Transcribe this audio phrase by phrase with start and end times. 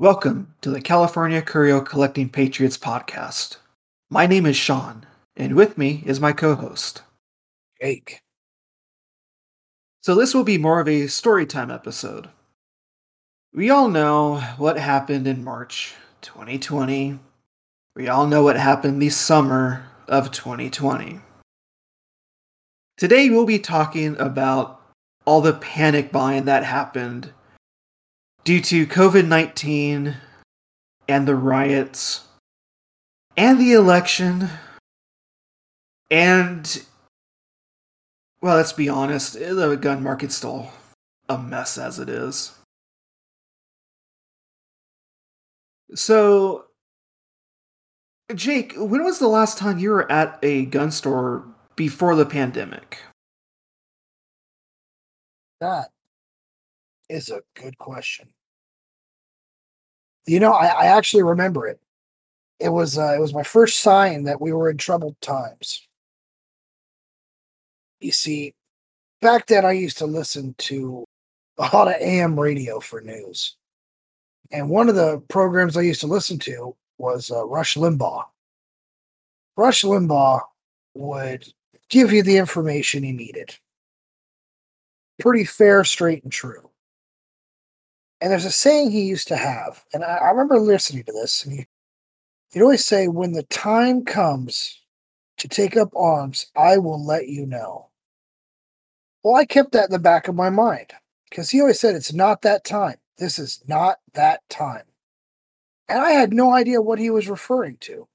[0.00, 3.58] Welcome to the California Curio Collecting Patriots podcast.
[4.08, 5.04] My name is Sean,
[5.36, 7.02] and with me is my co host.
[7.78, 8.22] Jake.
[10.00, 12.30] So, this will be more of a storytime episode.
[13.52, 17.18] We all know what happened in March 2020.
[17.94, 21.20] We all know what happened the summer of 2020.
[22.96, 24.80] Today, we'll be talking about
[25.26, 27.34] all the panic buying that happened
[28.44, 30.16] due to COVID 19
[31.08, 32.26] and the riots
[33.36, 34.48] and the election.
[36.10, 36.82] And,
[38.40, 40.70] well, let's be honest, the gun market's still
[41.28, 42.52] a mess as it is.
[45.94, 46.66] So,
[48.34, 51.44] Jake, when was the last time you were at a gun store
[51.76, 52.98] before the pandemic?
[55.60, 55.90] That
[57.10, 58.28] is a good question.
[60.26, 61.80] You know, I, I actually remember it.
[62.60, 65.86] It was uh, it was my first sign that we were in troubled times.
[68.00, 68.54] You see,
[69.20, 71.04] back then I used to listen to
[71.58, 73.56] a lot of AM radio for news,
[74.52, 78.24] and one of the programs I used to listen to was uh, Rush Limbaugh.
[79.56, 80.42] Rush Limbaugh
[80.94, 81.46] would
[81.88, 83.56] give you the information he needed.
[85.18, 86.69] Pretty fair, straight, and true.
[88.20, 91.44] And there's a saying he used to have, and I, I remember listening to this,
[91.44, 91.66] and he,
[92.52, 94.82] he'd always say, When the time comes
[95.38, 97.88] to take up arms, I will let you know.
[99.22, 100.92] Well, I kept that in the back of my mind
[101.30, 102.96] because he always said, It's not that time.
[103.16, 104.84] This is not that time.
[105.88, 108.06] And I had no idea what he was referring to,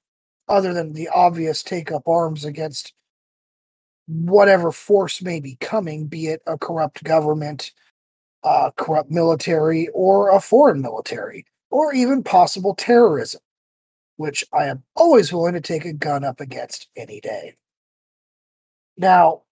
[0.48, 2.92] other than the obvious take up arms against
[4.06, 7.72] whatever force may be coming, be it a corrupt government,
[8.46, 13.40] a corrupt military, or a foreign military, or even possible terrorism,
[14.16, 17.56] which I am always willing to take a gun up against any day.
[18.96, 19.42] Now,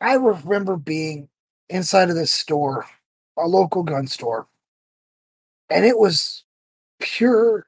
[0.00, 1.28] I remember being
[1.68, 2.86] inside of this store,
[3.38, 4.48] a local gun store,
[5.70, 6.44] and it was
[6.98, 7.66] pure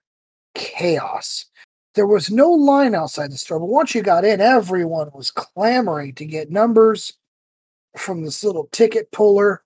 [0.57, 1.47] chaos.
[1.95, 6.17] There was no line outside the store, but once you got in, everyone was clamoring
[6.17, 7.13] to get numbers
[7.97, 9.64] from this little ticket puller.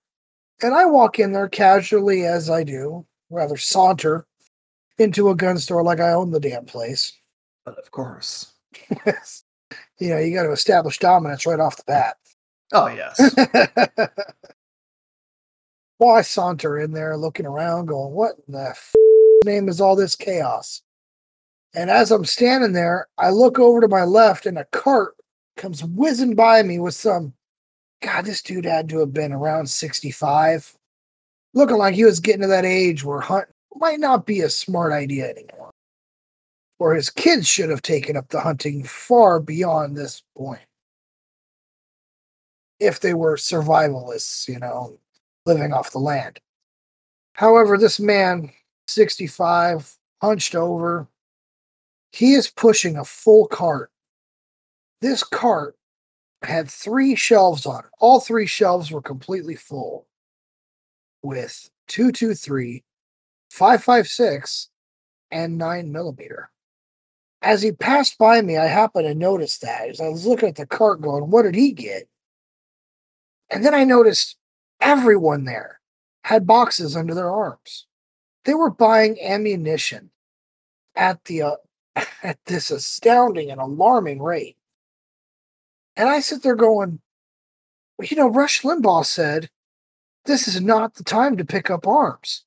[0.61, 4.25] And I walk in there casually as I do, rather saunter
[4.97, 7.13] into a gun store like I own the damn place.
[7.65, 8.53] But of course.
[9.99, 12.17] you know, you got to establish dominance right off the bat.
[12.73, 13.35] Oh, yes.
[15.97, 18.93] well, I saunter in there looking around, going, what in the f-
[19.45, 20.81] name is all this chaos?
[21.73, 25.15] And as I'm standing there, I look over to my left and a cart
[25.55, 27.33] comes whizzing by me with some.
[28.01, 30.73] God, this dude had to have been around 65,
[31.53, 34.91] looking like he was getting to that age where hunting might not be a smart
[34.91, 35.71] idea anymore.
[36.79, 40.61] Or his kids should have taken up the hunting far beyond this point.
[42.79, 44.97] If they were survivalists, you know,
[45.45, 46.39] living off the land.
[47.33, 48.51] However, this man,
[48.87, 51.07] 65, hunched over,
[52.11, 53.91] he is pushing a full cart.
[55.01, 55.75] This cart
[56.41, 57.91] had three shelves on it.
[57.99, 60.07] All three shelves were completely full
[61.21, 62.83] with 223,
[63.49, 64.69] 556,
[65.31, 66.49] and 9 millimeter.
[67.41, 70.55] As he passed by me, I happened to notice that as I was looking at
[70.55, 72.07] the cart going, What did he get?
[73.49, 74.37] And then I noticed
[74.81, 75.79] everyone there
[76.23, 77.87] had boxes under their arms.
[78.45, 80.11] They were buying ammunition
[80.95, 81.55] at the uh,
[82.23, 84.57] at this astounding and alarming rate.
[85.99, 87.01] And I sit there going,
[87.99, 89.49] you know, Rush Limbaugh said,
[90.23, 92.45] this is not the time to pick up arms.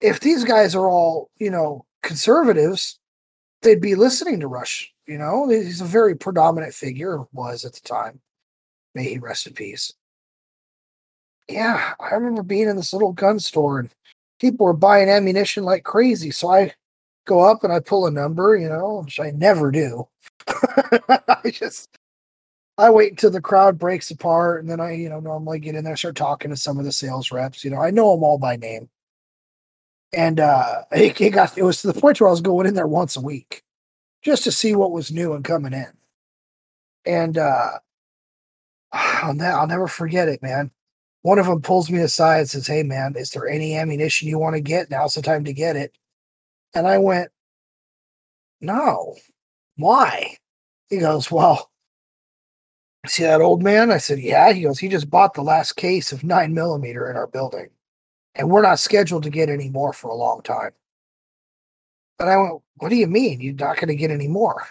[0.00, 3.00] If these guys are all, you know, conservatives,
[3.62, 4.94] they'd be listening to Rush.
[5.08, 8.20] You know, he's a very predominant figure, was at the time.
[8.94, 9.92] May he rest in peace.
[11.48, 13.90] Yeah, I remember being in this little gun store and
[14.38, 16.30] people were buying ammunition like crazy.
[16.30, 16.72] So I
[17.26, 20.06] go up and I pull a number, you know, which I never do.
[20.46, 21.88] I just
[22.80, 25.84] I wait until the crowd breaks apart and then I, you know, normally get in
[25.84, 27.62] there, start talking to some of the sales reps.
[27.62, 28.88] You know, I know them all by name.
[30.14, 32.74] And uh it, it got it was to the point where I was going in
[32.74, 33.62] there once a week
[34.22, 35.92] just to see what was new and coming in.
[37.04, 37.72] And uh
[38.92, 40.70] I'll, ne- I'll never forget it, man.
[41.22, 44.38] One of them pulls me aside and says, Hey man, is there any ammunition you
[44.38, 44.90] want to get?
[44.90, 45.92] Now's the time to get it.
[46.74, 47.30] And I went,
[48.62, 49.16] No.
[49.76, 50.38] Why?
[50.88, 51.70] He goes, Well,
[53.06, 53.90] see that old man?
[53.90, 54.52] I said, Yeah.
[54.52, 57.68] He goes, He just bought the last case of nine millimeter in our building.
[58.34, 60.70] and we're not scheduled to get any more for a long time.
[62.18, 63.40] And I went, What do you mean?
[63.40, 64.66] You're not going to get any more?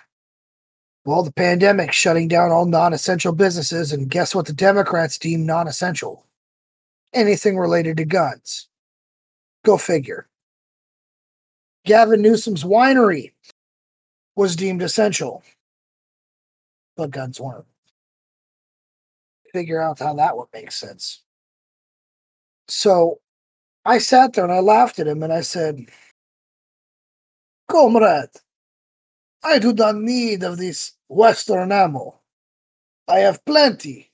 [1.06, 5.46] Well, the pandemic shutting down all non essential businesses, and guess what the Democrats deem
[5.46, 6.26] non essential?
[7.14, 8.68] Anything related to guns.
[9.66, 10.28] Go figure.
[11.86, 13.32] Gavin Newsom's winery
[14.36, 15.42] was deemed essential,
[16.96, 17.66] but guns weren't.
[19.54, 21.24] Figure out how that would make sense.
[22.68, 23.20] So
[23.86, 25.86] I sat there and I laughed at him and I said,
[27.68, 28.30] Comrade,
[29.44, 32.20] I do not need of this Western ammo.
[33.08, 34.12] I have plenty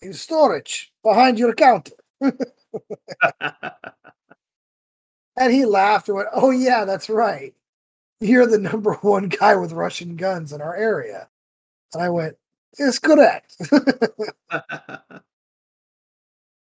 [0.00, 1.92] in storage behind your counter.
[2.20, 2.32] and
[5.50, 7.54] he laughed and went, Oh, yeah, that's right.
[8.20, 11.28] You're the number one guy with Russian guns in our area.
[11.92, 12.36] And I went,
[12.78, 13.56] It's correct.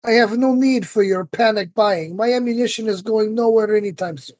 [0.03, 2.15] I have no need for your panic buying.
[2.15, 4.37] My ammunition is going nowhere anytime soon.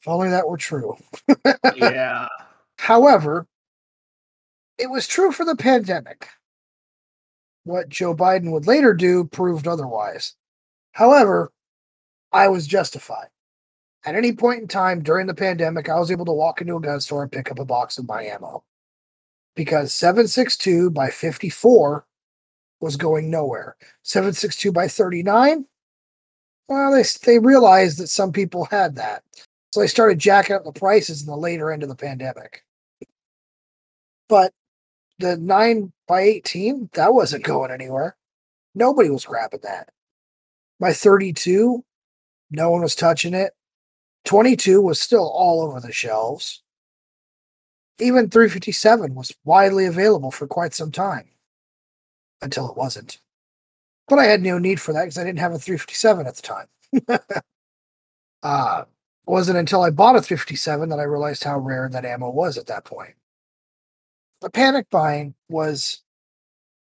[0.00, 0.96] If only that were true.
[1.76, 2.28] yeah.
[2.76, 3.46] However,
[4.78, 6.28] it was true for the pandemic.
[7.62, 10.34] What Joe Biden would later do proved otherwise.
[10.92, 11.52] However,
[12.32, 13.28] I was justified.
[14.04, 16.80] At any point in time during the pandemic, I was able to walk into a
[16.80, 18.64] gun store and pick up a box of my ammo.
[19.54, 22.06] Because 762 by 54
[22.80, 23.76] was going nowhere.
[24.02, 25.66] 762 by 39,
[26.68, 29.22] well, they, they realized that some people had that.
[29.72, 32.64] So they started jacking up the prices in the later end of the pandemic.
[34.28, 34.52] But
[35.18, 38.16] the 9 by 18, that wasn't going anywhere.
[38.74, 39.90] Nobody was grabbing that.
[40.80, 41.84] My 32,
[42.50, 43.52] no one was touching it.
[44.24, 46.62] 22 was still all over the shelves.
[48.00, 51.28] Even 357 was widely available for quite some time
[52.42, 53.18] until it wasn't.
[54.08, 56.42] But I had no need for that because I didn't have a 357 at the
[56.42, 56.66] time.
[58.42, 58.84] uh,
[59.26, 62.58] it wasn't until I bought a 357 that I realized how rare that ammo was
[62.58, 63.14] at that point.
[64.40, 66.02] The panic buying was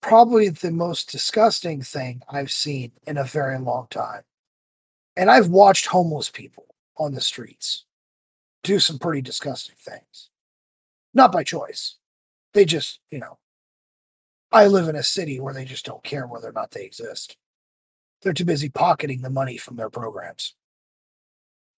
[0.00, 4.22] probably the most disgusting thing I've seen in a very long time.
[5.16, 6.64] And I've watched homeless people
[6.96, 7.84] on the streets
[8.62, 10.29] do some pretty disgusting things.
[11.14, 11.96] Not by choice.
[12.54, 13.38] They just, you know,
[14.52, 17.36] I live in a city where they just don't care whether or not they exist.
[18.22, 20.54] They're too busy pocketing the money from their programs.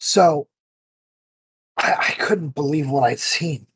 [0.00, 0.49] So
[1.76, 3.67] I, I couldn't believe what I'd seen.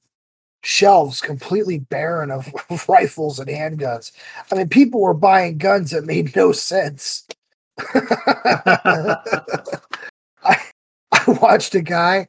[0.63, 2.53] Shelves completely barren of
[2.89, 4.13] rifles and handguns.
[4.51, 7.27] I mean, people were buying guns that made no sense.
[10.47, 10.57] I,
[11.13, 12.29] I watched a guy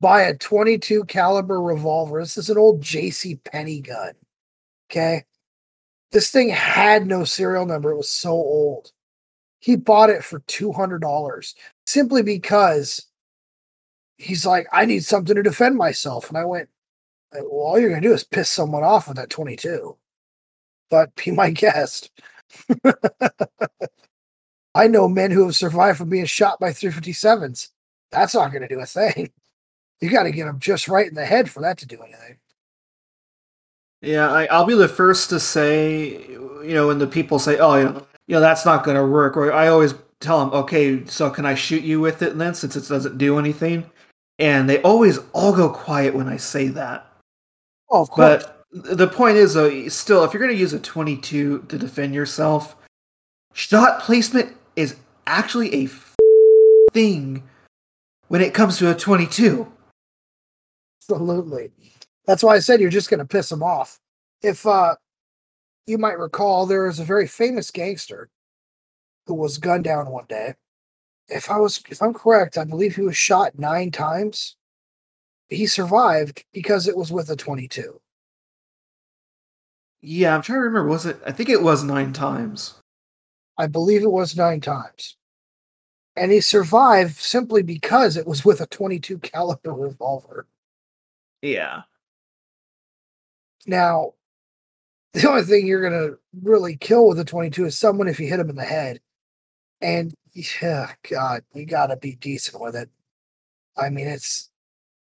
[0.00, 2.20] buy a 22 caliber revolver.
[2.20, 4.12] This is an old JC Penney gun.
[4.90, 5.24] Okay.
[6.12, 7.90] This thing had no serial number.
[7.90, 8.92] It was so old.
[9.60, 11.54] He bought it for $200
[11.84, 13.06] simply because
[14.16, 16.28] he's like, I need something to defend myself.
[16.28, 16.68] And I went,
[17.32, 19.96] well, all you're going to do is piss someone off with that 22.
[20.90, 22.10] But be my guest.
[24.74, 27.68] I know men who have survived from being shot by 357s.
[28.10, 29.30] That's not going to do a thing.
[30.00, 32.36] You got to get them just right in the head for that to do anything.
[34.00, 37.76] Yeah, I, will be the first to say, you know, when the people say, "Oh,
[37.76, 41.04] you know, you know that's not going to work," or I always tell them, "Okay,
[41.06, 43.90] so can I shoot you with it then, since it doesn't do anything?"
[44.38, 47.06] And they always all go quiet when I say that.
[47.90, 48.44] Oh, of course.
[48.44, 52.14] But the point is, though, still, if you're going to use a 22 to defend
[52.14, 52.76] yourself,
[53.52, 54.94] shot placement is
[55.26, 56.14] actually a f-
[56.92, 57.42] thing
[58.28, 59.66] when it comes to a 22.
[61.10, 61.70] Absolutely.
[62.26, 63.98] That's why I said you're just going to piss them off.
[64.42, 64.96] If uh,
[65.86, 68.28] you might recall, there was a very famous gangster
[69.26, 70.54] who was gunned down one day.
[71.28, 74.56] If I was, if I'm correct, I believe he was shot nine times.
[75.48, 78.00] He survived because it was with a 22.
[80.00, 80.88] Yeah, I'm trying to remember.
[80.88, 81.18] Was it?
[81.26, 82.74] I think it was nine times.
[83.56, 85.16] I believe it was nine times.
[86.14, 90.46] And he survived simply because it was with a 22 caliber revolver.
[91.42, 91.82] Yeah.
[93.66, 94.14] Now,
[95.12, 98.28] the only thing you're going to really kill with a 22 is someone if you
[98.28, 99.00] hit him in the head.
[99.80, 102.88] And yeah, God, you got to be decent with it.
[103.76, 104.50] I mean, it's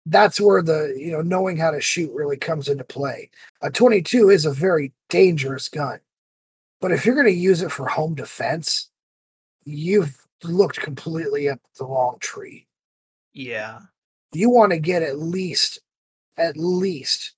[0.06, 3.30] that's where the you know knowing how to shoot really comes into play.
[3.62, 6.00] A 22 is a very dangerous gun,
[6.80, 8.90] but if you're going to use it for home defense,
[9.64, 12.68] you've looked completely up the wrong tree.
[13.34, 13.80] Yeah,
[14.34, 15.80] you want to get at least,
[16.38, 17.34] at least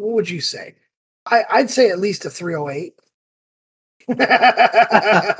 [0.00, 0.74] what would you say?
[1.26, 2.94] I, I'd say at least a 308.
[4.18, 5.34] I,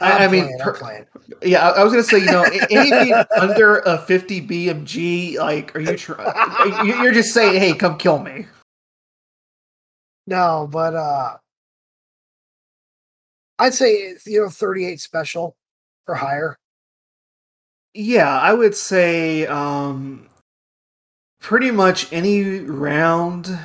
[0.00, 1.06] I mean, playing, per- playing.
[1.42, 5.80] yeah, I, I was gonna say, you know, anything under a 50 BMG, like, are
[5.80, 6.86] you trying?
[6.86, 8.46] You're just saying, hey, come kill me.
[10.26, 11.36] No, but uh
[13.58, 15.56] I'd say you know 38 special
[16.06, 16.58] or higher.
[17.94, 20.28] Yeah, I would say, um,
[21.40, 23.58] pretty much any round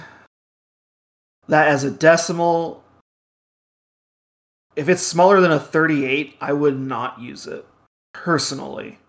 [1.48, 2.84] that has a decimal.
[4.76, 7.66] If it's smaller than a 38, I would not use it
[8.14, 9.00] personally.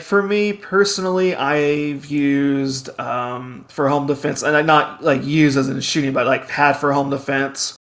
[0.00, 5.68] For me personally, I've used um, for home defense, and I not like use as
[5.68, 7.76] in shooting, but like had for home defense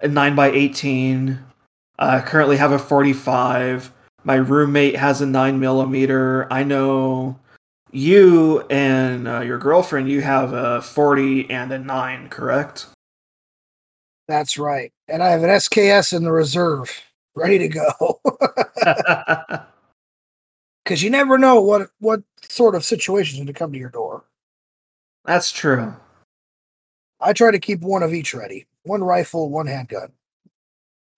[0.00, 1.38] a 9x18.
[1.98, 3.92] I currently have a 45.
[4.24, 6.50] My roommate has a 9 millimeter.
[6.50, 7.38] I know
[7.92, 12.86] you and uh, your girlfriend, you have a 40 and a 9, correct?
[14.26, 14.90] That's right.
[15.08, 16.90] And I have an SKS in the reserve
[17.34, 18.20] ready to go.
[20.86, 24.24] Cuz you never know what what sort of situations going to come to your door.
[25.24, 25.94] That's true.
[27.20, 28.66] I try to keep one of each ready.
[28.82, 30.12] One rifle, one handgun.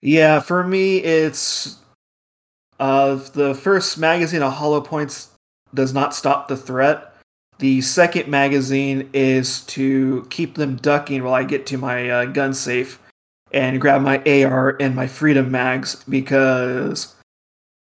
[0.02, 1.78] Yeah, for me, it's
[2.78, 5.30] uh, the first magazine of hollow points
[5.74, 7.12] does not stop the threat.
[7.58, 12.52] The second magazine is to keep them ducking while I get to my uh, gun
[12.52, 13.00] safe
[13.52, 17.14] and grab my AR and my freedom mags because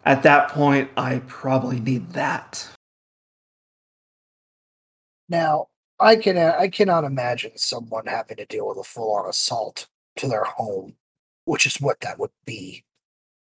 [0.05, 2.67] at that point I probably need that.
[5.27, 5.67] Now,
[6.00, 10.46] I can I cannot imagine someone having to deal with a full-on assault to their
[10.46, 10.96] home,
[11.46, 12.84] which is what that would be.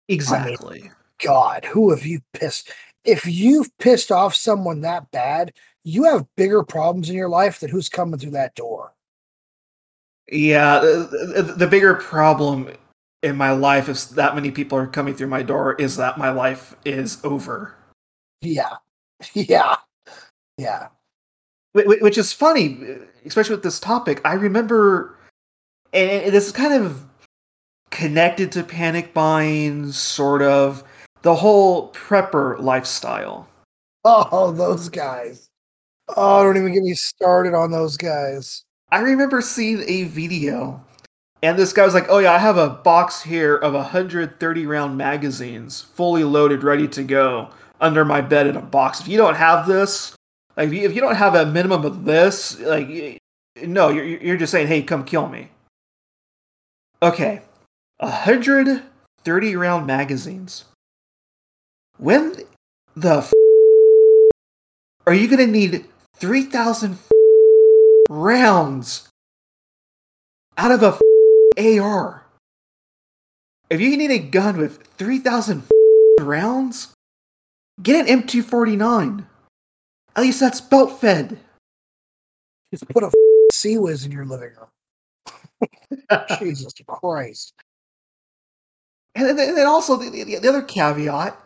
[0.08, 0.90] Exactly.
[1.22, 2.70] God, who have you pissed?
[3.04, 5.52] If you've pissed off someone that bad,
[5.84, 8.94] you have bigger problems in your life than who's coming through that door.
[10.30, 12.70] Yeah, the, the, the bigger problem
[13.22, 16.30] in my life if that many people are coming through my door is that my
[16.30, 17.74] life is over.
[18.40, 18.76] Yeah.
[19.32, 19.76] Yeah.
[20.58, 20.88] Yeah.
[21.74, 22.78] Wh- wh- which is funny,
[23.24, 24.20] especially with this topic.
[24.24, 25.16] I remember,
[25.92, 27.06] and this is kind of
[27.90, 30.84] connected to panic buying, sort of
[31.24, 33.48] the whole prepper lifestyle.
[34.04, 35.48] Oh, those guys.
[36.16, 38.62] Oh, don't even get me started on those guys.
[38.92, 40.84] I remember seeing a video,
[41.42, 44.98] and this guy was like, "Oh yeah, I have a box here of 130 round
[44.98, 47.48] magazines, fully loaded, ready to go,
[47.80, 49.00] under my bed in a box.
[49.00, 50.14] If you don't have this,
[50.58, 53.18] like if you, if you don't have a minimum of this, like
[53.62, 55.48] no, you're you're just saying, hey, come kill me.
[57.02, 57.40] Okay,
[57.98, 60.66] 130 round magazines.
[61.98, 62.34] When
[62.96, 63.32] the f-
[65.06, 65.84] are you gonna need
[66.16, 66.98] 3,000
[68.10, 69.08] rounds
[70.58, 70.98] out of a
[71.56, 72.26] f- AR?
[73.70, 75.62] If you need a gun with 3,000
[76.20, 76.92] rounds,
[77.82, 79.24] get an M249.
[80.16, 81.38] At least that's belt fed.
[82.70, 83.10] Just put a
[83.52, 84.68] Sea Whiz in your living room.
[86.38, 87.52] Jesus Christ.
[89.14, 91.38] And then, and then also the, the, the other caveat,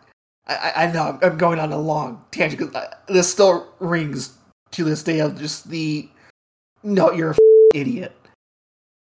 [0.49, 4.33] I, I- know I'm- going on a long tangent because uh, this still rings
[4.71, 6.09] to this day of just the
[6.83, 7.35] no, you're a
[7.75, 8.15] idiot.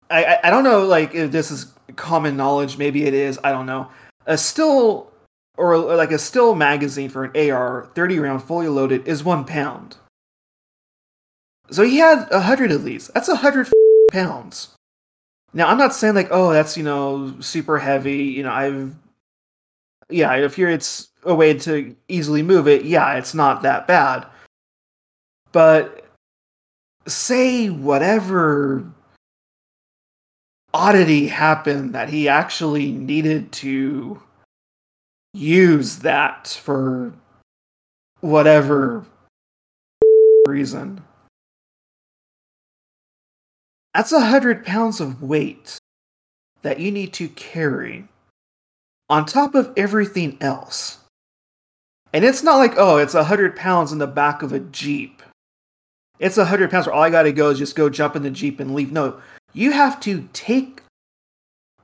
[0.09, 2.77] I, I I don't know like if this is common knowledge.
[2.77, 3.39] Maybe it is.
[3.43, 3.89] I don't know.
[4.25, 5.11] A still
[5.57, 9.97] or like a still magazine for an AR 30 round fully loaded is one pound.
[11.71, 13.09] So he had a hundred of these.
[13.09, 13.69] That's a hundred
[14.11, 14.69] pounds.
[15.53, 18.23] Now I'm not saying like, oh, that's you know super heavy.
[18.23, 18.95] You know, I've
[20.09, 24.25] yeah, if you're it's a way to easily move it, yeah, it's not that bad.
[25.51, 26.05] But
[27.07, 28.85] say whatever
[30.73, 34.21] oddity happened that he actually needed to
[35.33, 37.13] use that for
[38.21, 39.05] whatever
[40.47, 41.01] reason.
[43.93, 45.77] That's a hundred pounds of weight
[46.61, 48.07] that you need to carry
[49.09, 50.97] on top of everything else.
[52.13, 55.21] And it's not like, oh, it's a hundred pounds in the back of a Jeep.
[56.19, 58.29] It's a hundred pounds where all I gotta go is just go jump in the
[58.29, 58.91] Jeep and leave.
[58.91, 59.21] No,
[59.53, 60.81] you have to take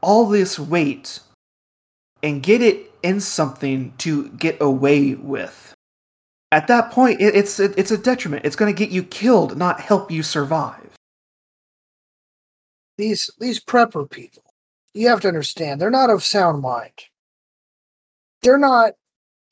[0.02, 1.20] all this weight
[2.22, 5.74] and get it in something to get away with.
[6.52, 8.46] At that point, it, it's it's a detriment.
[8.46, 10.92] It's going to get you killed, not help you survive.
[12.98, 14.44] These these prepper people,
[14.94, 17.10] you have to understand, they're not of sound mind.
[18.46, 18.94] They're not,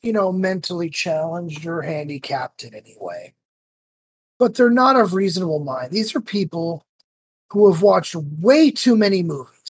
[0.04, 3.34] you know, mentally challenged or handicapped in any way.
[4.38, 5.92] But they're not of reasonable mind.
[5.92, 6.86] These are people
[7.50, 9.72] who have watched way too many movies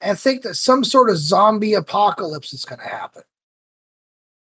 [0.00, 3.22] and think that some sort of zombie apocalypse is going to happen.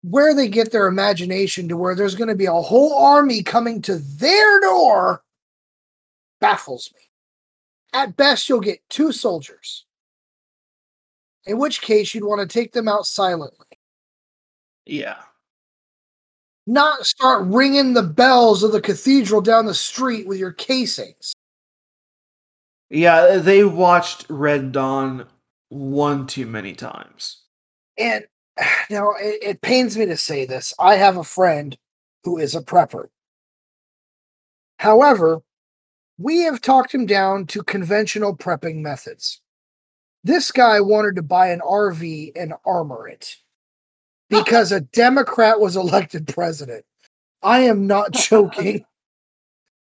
[0.03, 3.81] Where they get their imagination to where there's going to be a whole army coming
[3.83, 5.23] to their door
[6.39, 7.01] baffles me.
[7.93, 9.85] At best, you'll get two soldiers,
[11.45, 13.67] in which case you'd want to take them out silently.
[14.85, 15.17] Yeah.
[16.67, 21.33] Not start ringing the bells of the cathedral down the street with your casings.
[22.89, 25.25] Yeah, uh, they watched Red Dawn
[25.69, 27.43] one too many times.
[27.97, 28.25] And
[28.89, 30.73] now it, it pains me to say this.
[30.79, 31.77] I have a friend
[32.23, 33.07] who is a prepper.
[34.77, 35.41] However,
[36.17, 39.41] we have talked him down to conventional prepping methods.
[40.23, 43.37] This guy wanted to buy an RV and armor it
[44.29, 46.85] because a Democrat was elected president.
[47.41, 48.85] I am not joking.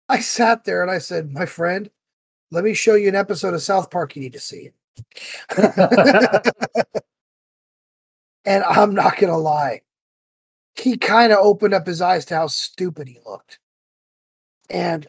[0.09, 1.91] I sat there and I said, My friend,
[2.51, 4.71] let me show you an episode of South Park you need to see.
[8.45, 9.81] and I'm not going to lie.
[10.77, 13.61] He kind of opened up his eyes to how stupid he looked.
[14.69, 15.07] And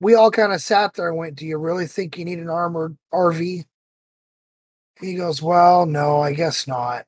[0.00, 2.50] we all kind of sat there and went, Do you really think you need an
[2.50, 3.64] armored RV?
[5.00, 7.04] He goes, Well, no, I guess not.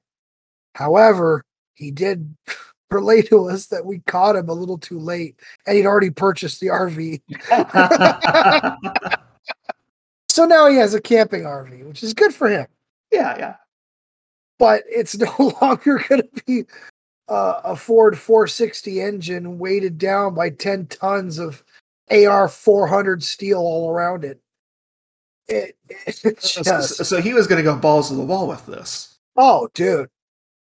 [0.75, 2.35] However, he did
[2.91, 6.61] relate to us that we caught him a little too late and he'd already purchased
[6.61, 7.21] the RV.
[10.29, 12.67] so now he has a camping RV, which is good for him.
[13.13, 13.57] Yeah, yeah.
[14.59, 16.65] But it's no longer going to be
[17.29, 21.63] uh, a Ford 460 engine weighted down by 10 tons of
[22.11, 24.41] AR 400 steel all around it.
[25.49, 28.65] It, it's So, just, so he was going to go balls to the wall with
[28.67, 29.19] this.
[29.37, 30.09] oh, dude.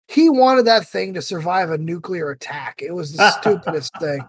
[0.09, 2.83] He wanted that thing to survive a nuclear attack.
[2.83, 4.21] It was the stupidest thing.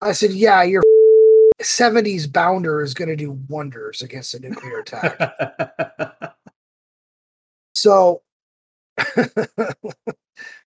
[0.00, 0.84] I said, yeah, your
[1.62, 6.34] 70s bounder is going to do wonders against a nuclear attack.
[7.74, 8.22] So,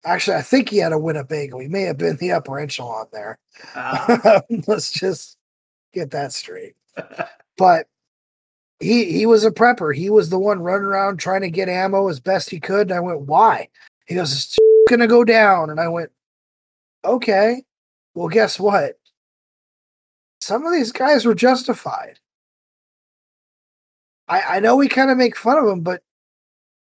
[0.04, 1.59] actually, I think he had a Winnebago.
[1.59, 3.38] He may have been the upper echelon there.
[3.75, 4.40] Ah.
[4.68, 5.37] Let's just
[5.92, 6.75] get that straight.
[7.59, 7.87] But
[8.80, 9.94] he he was a prepper.
[9.94, 12.90] He was the one running around trying to get ammo as best he could.
[12.90, 13.68] And I went, why?
[14.06, 14.58] He goes, it's
[14.88, 15.70] gonna go down.
[15.70, 16.10] And I went,
[17.04, 17.62] okay.
[18.14, 18.98] Well, guess what?
[20.40, 22.18] Some of these guys were justified.
[24.28, 26.02] I I know we kind of make fun of them, but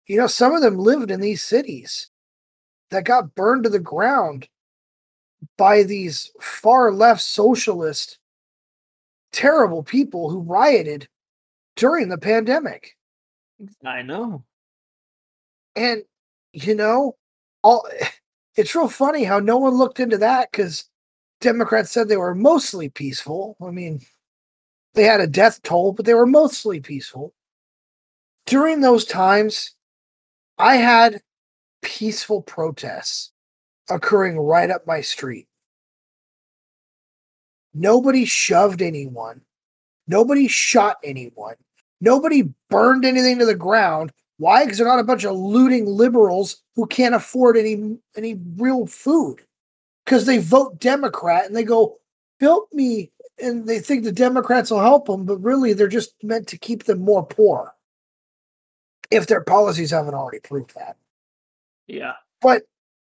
[0.06, 2.10] you know, some of them lived in these cities
[2.90, 4.48] that got burned to the ground
[5.56, 8.18] by these far left socialist
[9.32, 11.08] terrible people who rioted
[11.78, 12.96] during the pandemic.
[13.84, 14.44] I know.
[15.74, 16.02] And
[16.52, 17.16] you know,
[17.62, 17.88] all
[18.56, 20.84] it's real funny how no one looked into that because
[21.40, 23.56] Democrats said they were mostly peaceful.
[23.62, 24.00] I mean,
[24.94, 27.32] they had a death toll, but they were mostly peaceful.
[28.46, 29.74] During those times,
[30.58, 31.22] I had
[31.82, 33.30] peaceful protests
[33.88, 35.46] occurring right up my street.
[37.72, 39.42] Nobody shoved anyone.
[40.08, 41.54] Nobody shot anyone.
[42.00, 44.12] Nobody burned anything to the ground.
[44.38, 44.64] Why?
[44.64, 49.40] Because they're not a bunch of looting liberals who can't afford any any real food.
[50.04, 51.98] Because they vote Democrat and they go,
[52.40, 53.10] help me.
[53.40, 56.84] And they think the Democrats will help them, but really they're just meant to keep
[56.84, 57.74] them more poor.
[59.10, 60.96] If their policies haven't already proved that.
[61.86, 62.14] Yeah.
[62.40, 62.62] But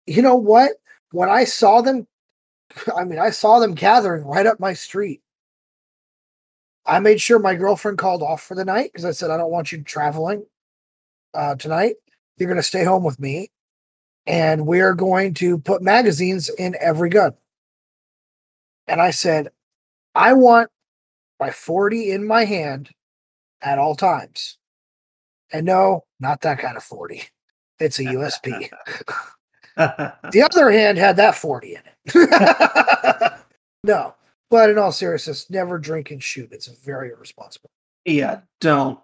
[0.07, 0.72] you know what?
[1.12, 2.07] When I saw them,
[2.96, 5.20] I mean, I saw them gathering right up my street.
[6.88, 9.51] I made sure my girlfriend called off for the night because I said, I don't
[9.51, 10.46] want you traveling
[11.35, 11.96] uh, tonight.
[12.38, 13.51] You're going to stay home with me.
[14.27, 17.33] And we're going to put magazines in every gun.
[18.87, 19.48] And I said,
[20.14, 20.70] I want
[21.38, 22.90] my 40 in my hand
[23.61, 24.59] at all times.
[25.53, 27.22] And no, not that kind of 40.
[27.79, 28.70] It's a USP.
[29.77, 33.40] the other hand had that 40 in it.
[33.85, 34.14] no,
[34.51, 36.53] but in all seriousness, never drink and shoot.
[36.53, 37.71] It's very irresponsible.
[38.05, 38.41] yeah.
[38.61, 38.99] Don't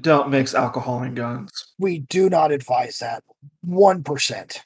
[0.00, 1.74] don't mix alcohol and guns.
[1.78, 3.22] We do not advise that.
[3.68, 4.58] 1%.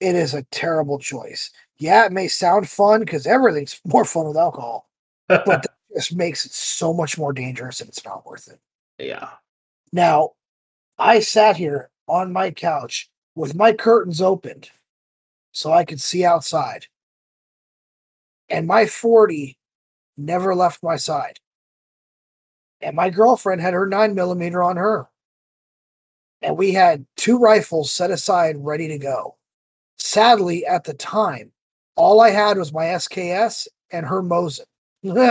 [0.00, 1.50] It is a terrible choice.
[1.78, 4.88] Yeah, it may sound fun because everything's more fun with alcohol,
[5.28, 8.58] but that just makes it so much more dangerous and it's not worth it.
[8.98, 9.28] yeah.
[9.92, 10.30] Now,
[10.98, 14.70] I sat here on my couch with my curtains opened
[15.52, 16.86] so I could see outside.
[18.48, 19.58] And my 40
[20.16, 21.40] never left my side.
[22.80, 25.08] And my girlfriend had her 9 millimeter on her.
[26.42, 29.36] And we had two rifles set aside ready to go.
[29.98, 31.52] Sadly, at the time,
[31.96, 34.66] all I had was my SKS and her Mosin.
[35.02, 35.24] and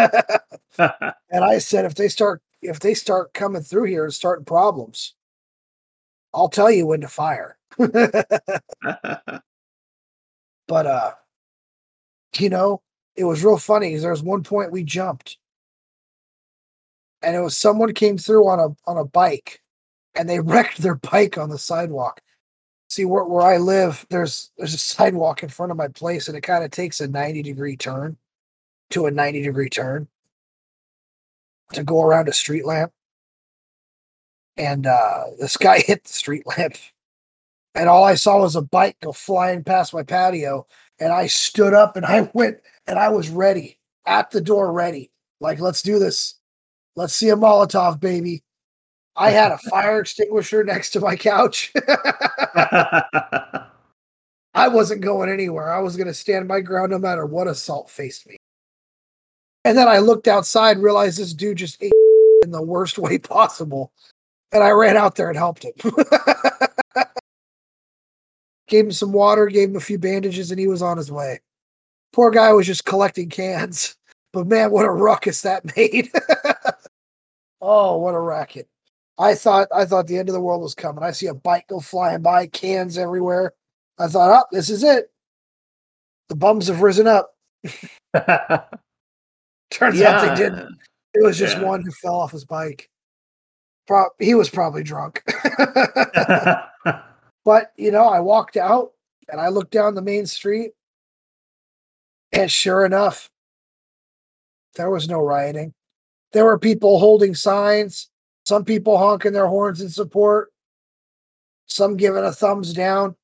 [1.31, 5.13] I said, if they start if they start coming through here and starting problems,
[6.33, 7.57] I'll tell you when to fire.
[7.77, 9.41] but
[10.69, 11.11] uh
[12.39, 12.81] you know,
[13.15, 15.37] it was real funny because there was one point we jumped.
[17.21, 19.61] And it was someone came through on a on a bike
[20.15, 22.21] and they wrecked their bike on the sidewalk.
[22.89, 26.37] See where, where I live, there's there's a sidewalk in front of my place, and
[26.37, 28.17] it kind of takes a 90 degree turn
[28.91, 30.07] to a 90 degree turn
[31.73, 32.91] to go around a street lamp.
[34.57, 36.75] And uh this guy hit the street lamp.
[37.73, 40.65] And all I saw was a bike go flying past my patio.
[40.99, 45.11] And I stood up and I went and I was ready at the door, ready.
[45.39, 46.35] Like, let's do this.
[46.95, 48.43] Let's see a Molotov, baby.
[49.15, 51.73] I had a fire extinguisher next to my couch.
[54.55, 55.71] I wasn't going anywhere.
[55.71, 58.37] I was going to stand my ground no matter what assault faced me.
[59.65, 61.91] And then I looked outside, realized this dude just ate
[62.43, 63.91] in the worst way possible.
[64.51, 65.73] And I ran out there and helped him.
[68.67, 71.41] gave him some water, gave him a few bandages, and he was on his way.
[72.15, 73.97] Poor guy was just collecting cans.
[74.31, 76.09] But man, what a ruckus that made.
[77.59, 78.69] oh, what a racket.
[79.19, 81.03] I thought I thought the end of the world was coming.
[81.03, 83.51] I see a bike go flying by, cans everywhere.
[83.99, 85.11] I thought, oh, this is it.
[86.29, 87.35] The bums have risen up.
[89.71, 90.77] Turns out they didn't.
[91.15, 91.63] It was just Yeah.
[91.63, 92.89] one who fell off his bike.
[93.87, 95.21] Pro- he was probably drunk.
[97.43, 98.93] but you know, I walked out
[99.29, 100.71] and I looked down the main street,
[102.35, 103.29] and sure enough,
[104.75, 105.73] there was no rioting.
[106.33, 108.09] There were people holding signs,
[108.45, 110.51] some people honking their horns in support,
[111.65, 113.15] some giving a thumbs down,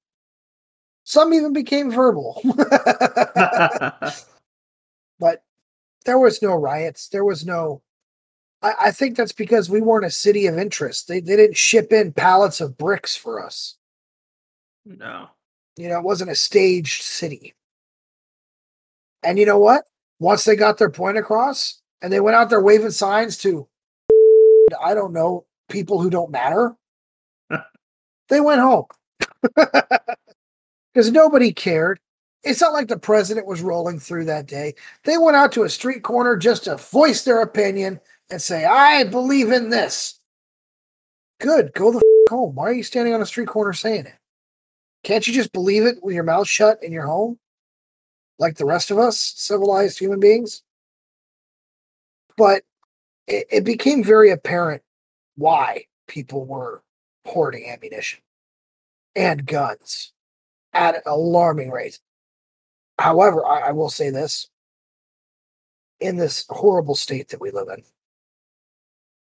[1.03, 2.41] some even became verbal.
[5.19, 5.43] but
[6.05, 7.09] there was no riots.
[7.09, 7.81] There was no.
[8.61, 11.07] I, I think that's because we weren't a city of interest.
[11.07, 13.75] They they didn't ship in pallets of bricks for us.
[14.85, 15.29] no.
[15.77, 17.55] You know, it wasn't a staged city.
[19.23, 19.83] And you know what?
[20.19, 23.67] Once they got their point across and they went out there waving signs to,
[24.83, 26.75] I don't know, people who don't matter,
[28.29, 28.85] they went home.
[30.93, 31.99] Because nobody cared.
[32.43, 34.75] It's not like the president was rolling through that day.
[35.03, 39.03] They went out to a street corner just to voice their opinion and say, I
[39.05, 40.19] believe in this.
[41.39, 41.73] Good.
[41.73, 42.55] Go the f- home.
[42.55, 44.17] Why are you standing on a street corner saying it?
[45.03, 47.39] Can't you just believe it with your mouth shut in your home?
[48.41, 50.63] Like the rest of us, civilized human beings?
[52.37, 52.63] But
[53.27, 54.81] it, it became very apparent
[55.35, 56.81] why people were
[57.23, 58.19] hoarding ammunition
[59.15, 60.13] and guns
[60.73, 61.99] at alarming rates.
[62.97, 64.49] However, I, I will say this
[65.99, 67.83] in this horrible state that we live in,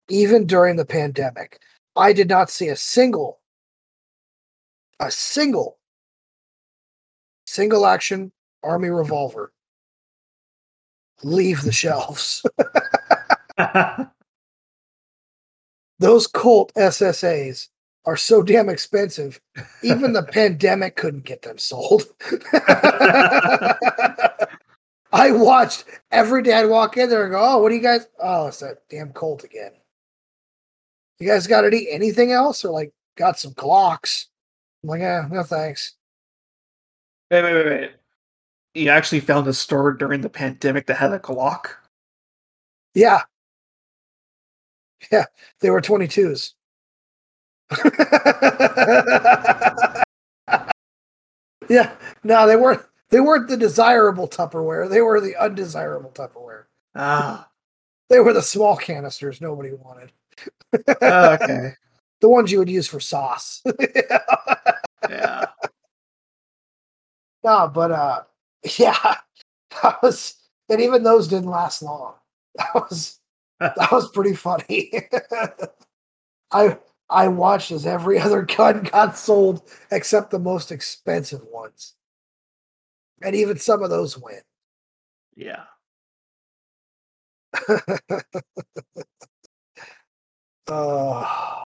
[0.08, 1.60] even during the pandemic,
[1.98, 3.42] I did not see a single,
[4.98, 5.78] a single,
[7.46, 8.32] single action
[8.64, 9.52] army revolver
[11.24, 12.46] leave the shelves.
[16.00, 17.70] Those Colt SAAs
[18.06, 19.40] are so damn expensive.
[19.82, 22.04] Even the pandemic couldn't get them sold.
[25.14, 28.08] I watched every dad walk in there and go, "Oh, what do you guys?
[28.20, 29.72] Oh, it's that damn Colt again.
[31.20, 34.26] You guys got any anything else, or like got some Glocks?"
[34.84, 35.94] I'm like, "Yeah, no thanks."
[37.30, 37.92] wait, wait, wait, wait.
[38.74, 41.68] You actually found a store during the pandemic that had a Glock?
[42.96, 43.22] Yeah,
[45.12, 45.26] yeah,
[45.60, 46.54] they were 22s.
[51.70, 52.82] yeah, no, they weren't.
[53.10, 54.90] They weren't the desirable Tupperware.
[54.90, 56.64] They were the undesirable Tupperware.
[56.96, 57.48] Ah,
[58.10, 60.12] They were the small canisters nobody wanted.
[61.02, 61.74] oh, okay.
[62.22, 63.62] The ones you would use for sauce.
[65.10, 65.48] Yeah.
[67.44, 68.24] no, but uh
[68.80, 69.18] yeah.
[69.82, 70.36] That was
[70.70, 72.16] and even those didn't last long.
[72.56, 73.20] That was
[73.60, 74.92] that was pretty funny.
[76.52, 76.78] I
[77.10, 81.94] I watched as every other gun got sold except the most expensive ones.
[83.22, 84.44] And even some of those went.
[85.36, 85.64] Yeah.
[90.68, 91.62] Uh,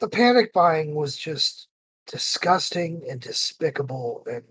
[0.00, 1.68] the panic buying was just
[2.06, 4.42] disgusting and despicable and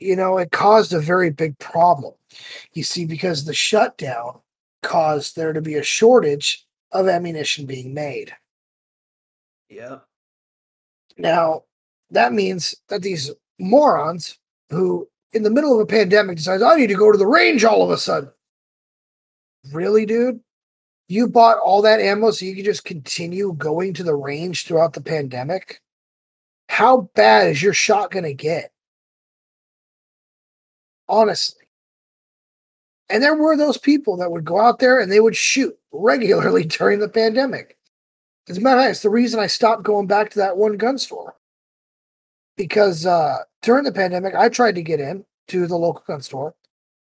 [0.00, 2.14] you know it caused a very big problem
[2.72, 4.40] you see because the shutdown
[4.82, 8.32] caused there to be a shortage of ammunition being made
[9.68, 9.98] Yeah.
[11.18, 11.64] now
[12.10, 14.38] that means that these morons
[14.70, 17.64] who in the middle of a pandemic decides i need to go to the range
[17.64, 18.30] all of a sudden
[19.72, 20.40] really dude
[21.10, 24.92] you bought all that ammo so you could just continue going to the range throughout
[24.92, 25.80] the pandemic?
[26.68, 28.70] How bad is your shot going to get?
[31.10, 31.64] Honestly.
[33.08, 36.64] And there were those people that would go out there and they would shoot regularly
[36.78, 37.76] during the pandemic.
[38.48, 40.76] As a matter of fact, it's the reason I stopped going back to that one
[40.76, 41.34] gun store.
[42.56, 46.54] Because uh, during the pandemic, I tried to get in to the local gun store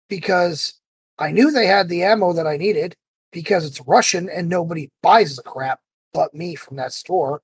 [0.08, 0.80] because
[1.18, 2.96] I knew they had the ammo that I needed
[3.32, 5.80] because it's Russian and nobody buys the crap
[6.14, 7.42] but me from that store.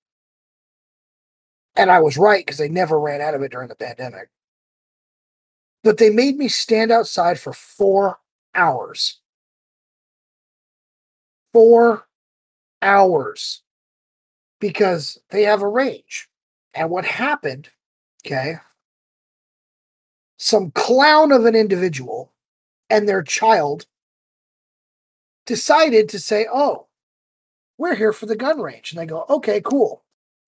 [1.76, 4.30] And I was right because they never ran out of it during the pandemic.
[5.86, 8.18] But they made me stand outside for four
[8.56, 9.20] hours.
[11.52, 12.08] Four
[12.82, 13.62] hours
[14.58, 16.28] because they have a range.
[16.74, 17.68] And what happened,
[18.26, 18.56] okay,
[20.38, 22.32] some clown of an individual
[22.90, 23.86] and their child
[25.44, 26.88] decided to say, oh,
[27.78, 28.90] we're here for the gun range.
[28.90, 30.02] And they go, okay, cool.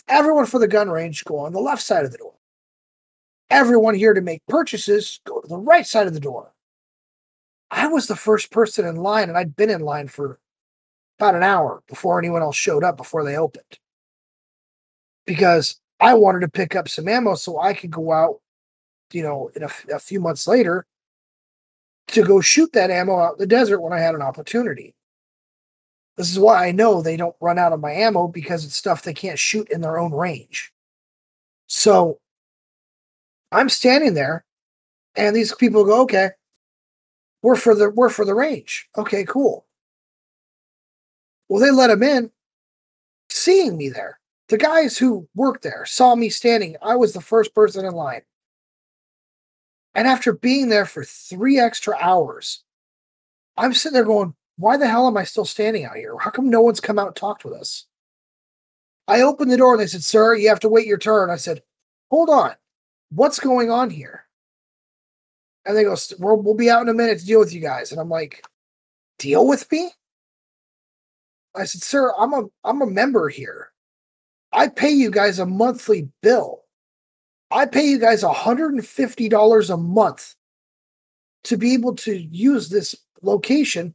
[0.08, 2.37] Everyone for the gun range go on the left side of the door.
[3.50, 6.52] Everyone here to make purchases go to the right side of the door.
[7.70, 10.38] I was the first person in line, and I'd been in line for
[11.18, 13.78] about an hour before anyone else showed up before they opened.
[15.26, 18.40] Because I wanted to pick up some ammo so I could go out,
[19.12, 20.86] you know, in a, few months later
[22.08, 24.94] to go shoot that ammo out in the desert when I had an opportunity.
[26.16, 29.02] This is why I know they don't run out of my ammo because it's stuff
[29.02, 30.72] they can't shoot in their own range.
[31.66, 32.18] So
[33.52, 34.44] I'm standing there
[35.16, 36.30] and these people go, okay,
[37.42, 38.88] we're for the we're for the range.
[38.96, 39.66] Okay, cool.
[41.48, 42.30] Well, they let him in,
[43.30, 44.20] seeing me there.
[44.48, 46.76] The guys who worked there saw me standing.
[46.82, 48.22] I was the first person in line.
[49.94, 52.62] And after being there for three extra hours,
[53.56, 56.16] I'm sitting there going, why the hell am I still standing out here?
[56.18, 57.86] How come no one's come out and talked with us?
[59.06, 61.30] I opened the door and they said, Sir, you have to wait your turn.
[61.30, 61.62] I said,
[62.10, 62.54] Hold on.
[63.10, 64.24] What's going on here?
[65.64, 67.92] And they go, we'll, we'll be out in a minute to deal with you guys.
[67.92, 68.42] And I'm like,
[69.18, 69.90] Deal with me?
[71.54, 73.72] I said, Sir, I'm a I'm a member here.
[74.52, 76.62] I pay you guys a monthly bill.
[77.50, 80.34] I pay you guys $150 a month
[81.44, 83.94] to be able to use this location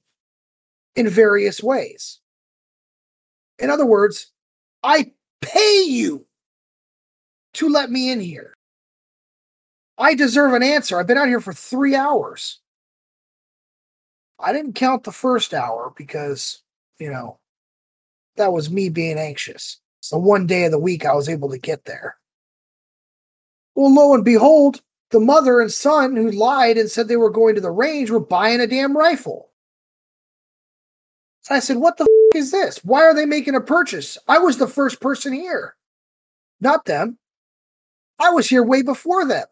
[0.95, 2.19] in various ways.
[3.59, 4.31] In other words,
[4.81, 6.25] I pay you
[7.53, 8.52] to let me in here.
[10.03, 10.99] I deserve an answer.
[10.99, 12.59] I've been out here for three hours.
[14.37, 16.61] I didn't count the first hour because,
[16.99, 17.39] you know,
[18.35, 19.79] that was me being anxious.
[20.01, 22.17] So one day of the week I was able to get there.
[23.75, 27.55] Well, lo and behold, the mother and son who lied and said they were going
[27.55, 29.51] to the range were buying a damn rifle.
[31.43, 32.83] So I said, What the f- is this?
[32.83, 34.17] Why are they making a purchase?
[34.27, 35.77] I was the first person here,
[36.59, 37.19] not them.
[38.19, 39.45] I was here way before them.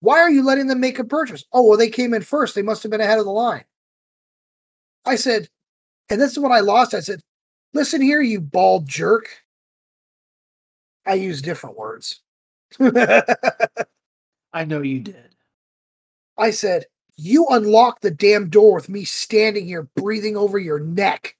[0.00, 1.44] Why are you letting them make a purchase?
[1.52, 2.54] Oh, well, they came in first.
[2.54, 3.64] They must have been ahead of the line.
[5.04, 5.48] I said,
[6.10, 6.94] and this is what I lost.
[6.94, 7.20] I said,
[7.72, 9.28] Listen here, you bald jerk.
[11.06, 12.20] I use different words.
[12.80, 15.34] I know you did.
[16.38, 21.36] I said, You unlocked the damn door with me standing here breathing over your neck.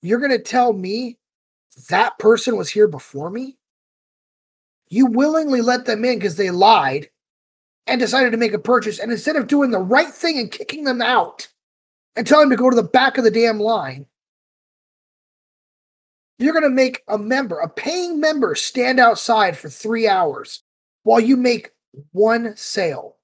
[0.00, 1.18] You're going to tell me
[1.88, 3.56] that person was here before me?
[4.88, 7.08] You willingly let them in because they lied
[7.86, 8.98] and decided to make a purchase.
[8.98, 11.48] And instead of doing the right thing and kicking them out
[12.16, 14.06] and telling them to go to the back of the damn line,
[16.38, 20.62] you're going to make a member, a paying member, stand outside for three hours
[21.02, 21.70] while you make
[22.12, 23.16] one sale.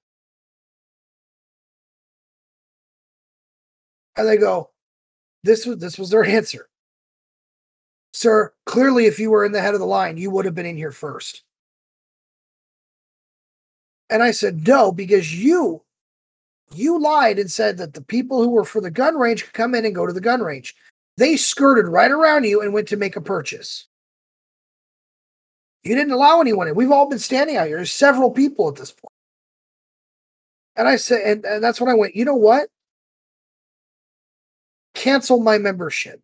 [4.15, 4.69] And they go,
[5.43, 6.69] this was this was their answer.
[8.13, 10.65] Sir, clearly if you were in the head of the line, you would have been
[10.65, 11.43] in here first.
[14.11, 15.81] And I said, no, because you
[16.73, 19.75] you lied and said that the people who were for the gun range could come
[19.75, 20.75] in and go to the gun range.
[21.17, 23.87] They skirted right around you and went to make a purchase.
[25.83, 26.75] You didn't allow anyone in.
[26.75, 27.77] We've all been standing out here.
[27.77, 29.11] There's several people at this point.
[30.75, 32.69] And I said, and, and that's when I went, you know what?
[34.93, 36.21] Cancel my membership.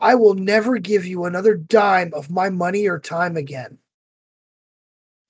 [0.00, 3.78] I will never give you another dime of my money or time again.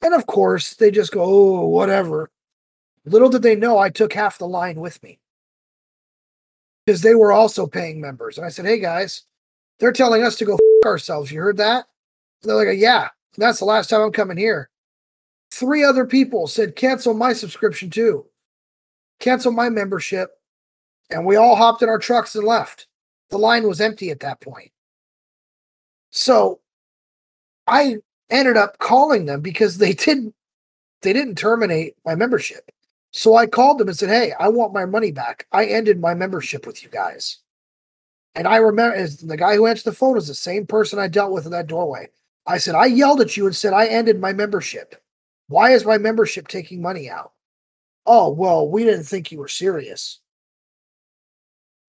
[0.03, 2.31] And of course, they just go, oh, whatever.
[3.05, 5.19] Little did they know I took half the line with me
[6.85, 8.39] because they were also paying members.
[8.39, 9.23] And I said, hey guys,
[9.79, 11.31] they're telling us to go ourselves.
[11.31, 11.87] You heard that?
[12.43, 14.71] And they're like, yeah, that's the last time I'm coming here.
[15.51, 18.27] Three other people said, cancel my subscription too,
[19.21, 20.31] cancel my membership.
[21.11, 22.87] And we all hopped in our trucks and left.
[23.31, 24.71] The line was empty at that point.
[26.11, 26.61] So
[27.67, 27.97] I
[28.31, 30.35] ended up calling them because they didn't
[31.03, 32.71] they didn't terminate my membership.
[33.13, 35.47] So I called them and said, "Hey, I want my money back.
[35.53, 37.39] I ended my membership with you guys."
[38.35, 41.33] And I remember the guy who answered the phone was the same person I dealt
[41.33, 42.11] with in that doorway.
[42.47, 44.95] I said, "I yelled at you and said I ended my membership.
[45.49, 47.33] Why is my membership taking money out?"
[48.11, 50.21] Oh, well, we didn't think you were serious.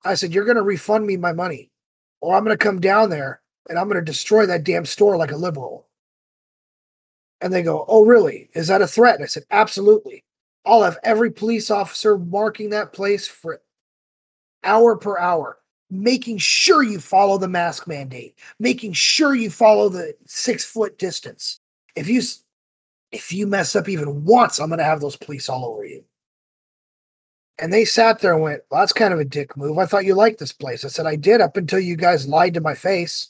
[0.04, 1.72] I said, You're going to refund me my money,
[2.22, 5.18] or I'm going to come down there and I'm going to destroy that damn store
[5.18, 5.88] like a liberal.
[7.42, 8.50] And they go, Oh, really?
[8.54, 9.16] Is that a threat?
[9.16, 10.24] And I said, Absolutely.
[10.66, 13.62] I'll have every police officer marking that place for
[14.64, 15.58] hour per hour,
[15.90, 21.60] making sure you follow the mask mandate, making sure you follow the six foot distance.
[21.96, 22.22] If you
[23.12, 26.04] if you mess up even once, I'm going to have those police all over you.
[27.58, 29.78] And they sat there and went, well, that's kind of a dick move.
[29.78, 30.86] I thought you liked this place.
[30.86, 33.30] I said, I did up until you guys lied to my face.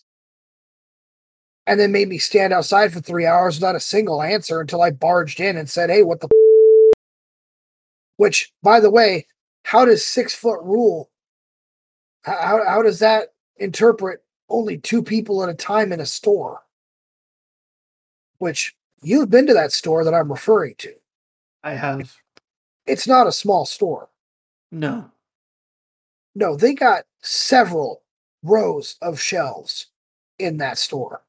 [1.69, 4.89] And then made me stand outside for three hours without a single answer until I
[4.89, 6.97] barged in and said, hey, what the f-?
[8.17, 9.27] Which, by the way,
[9.61, 11.11] how does six foot rule?
[12.23, 16.63] How, how does that interpret only two people at a time in a store?
[18.39, 20.93] Which you've been to that store that I'm referring to.
[21.63, 22.17] I have.
[22.87, 24.09] It's not a small store.
[24.71, 25.11] No.
[26.33, 28.01] No, they got several
[28.41, 29.85] rows of shelves
[30.39, 31.21] in that store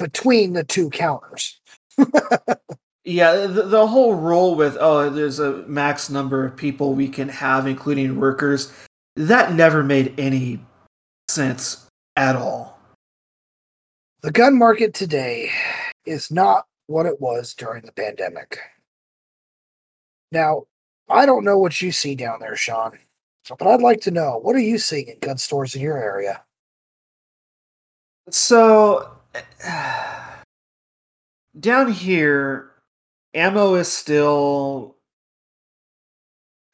[0.00, 1.60] between the two counters.
[3.04, 7.28] yeah, the, the whole rule with, oh, there's a max number of people we can
[7.28, 8.72] have, including workers,
[9.16, 10.58] that never made any
[11.28, 11.86] sense
[12.16, 12.78] at all.
[14.22, 15.50] The gun market today
[16.06, 18.58] is not what it was during the pandemic.
[20.32, 20.64] Now,
[21.10, 22.98] I don't know what you see down there, Sean,
[23.58, 26.42] but I'd like to know what are you seeing in gun stores in your area?
[28.30, 29.19] So,
[31.58, 32.70] down here,
[33.34, 34.96] ammo is still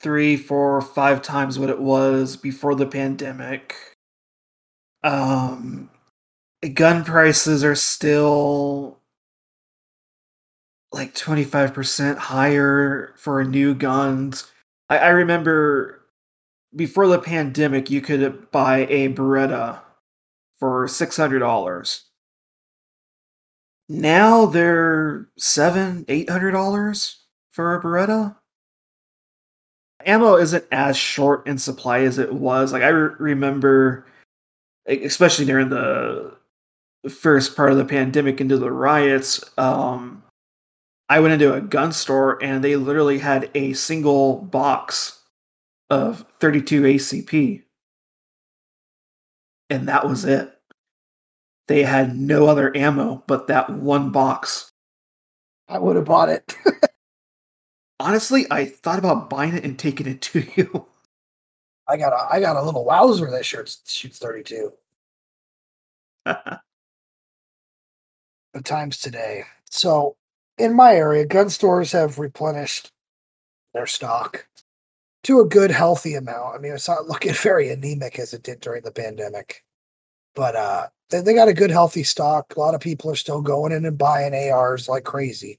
[0.01, 3.75] three, four, five times what it was before the pandemic.
[5.03, 5.90] Um,
[6.75, 8.99] gun prices are still
[10.92, 14.51] like 25% higher for new guns.
[14.88, 16.03] I, I remember
[16.75, 19.81] before the pandemic, you could buy a Beretta
[20.59, 22.03] for $600.
[23.88, 28.37] Now they're seven, eight hundred dollars for a Beretta.
[30.05, 32.72] Ammo isn't as short in supply as it was.
[32.72, 34.07] Like I re- remember,
[34.87, 36.37] especially during the
[37.09, 40.22] first part of the pandemic into the riots, um,
[41.09, 45.22] I went into a gun store and they literally had a single box
[45.90, 47.62] of 32 ACP.
[49.70, 50.56] And that was it.
[51.68, 54.72] They had no other ammo but that one box.
[55.68, 56.57] I would have bought it.
[58.00, 60.87] Honestly, I thought about buying it and taking it to you.
[61.88, 64.72] I got a I got a little Wowzer that shoots shoots 32.
[66.24, 66.61] the
[68.64, 69.44] times today.
[69.70, 70.16] So
[70.59, 72.90] in my area, gun stores have replenished
[73.74, 74.46] their stock
[75.24, 76.57] to a good, healthy amount.
[76.57, 79.62] I mean, it's not looking very anemic as it did during the pandemic,
[80.37, 82.55] but uh, they, they got a good, healthy stock.
[82.55, 85.59] A lot of people are still going in and buying ARs like crazy.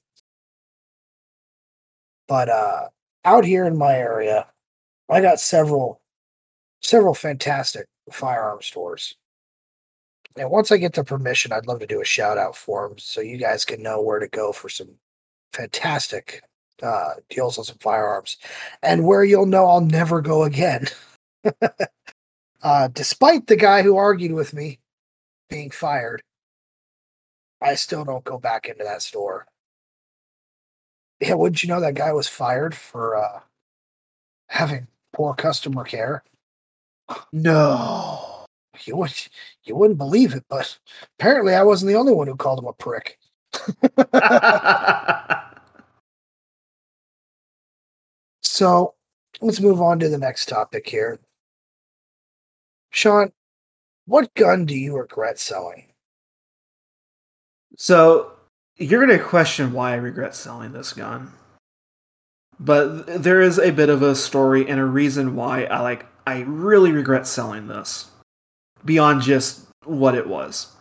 [2.29, 2.87] But uh,
[3.25, 4.47] out here in my area,
[5.09, 6.01] I got several,
[6.81, 9.15] several fantastic firearm stores.
[10.37, 12.97] And once I get the permission, I'd love to do a shout out for them
[12.99, 14.89] so you guys can know where to go for some
[15.53, 16.43] fantastic
[16.83, 18.37] uh, deals on some firearms
[18.83, 20.85] and where you'll know I'll never go again.
[22.63, 24.79] uh, despite the guy who argued with me
[25.49, 26.21] being fired,
[27.61, 29.47] I still don't go back into that store.
[31.19, 33.39] Yeah, wouldn't you know that guy was fired for uh,
[34.47, 36.23] having poor customer care?
[37.31, 38.37] No
[38.85, 39.12] you would
[39.63, 40.77] you wouldn't believe it, but
[41.19, 43.17] apparently I wasn't the only one who called him a prick.
[48.41, 48.93] so
[49.41, 51.19] let's move on to the next topic here.
[52.90, 53.31] Sean,
[54.06, 55.88] what gun do you regret selling?
[57.77, 58.31] So
[58.77, 61.33] you're going to question why I regret selling this gun.
[62.60, 66.40] But there is a bit of a story and a reason why I like I
[66.42, 68.10] really regret selling this
[68.83, 70.75] beyond just what it was.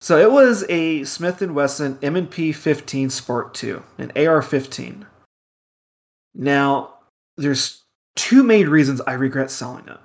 [0.00, 5.04] So it was a Smith & Wesson M&P 15 Sport 2, an AR-15.
[6.34, 6.94] Now,
[7.36, 7.82] there's
[8.16, 9.98] two main reasons I regret selling it.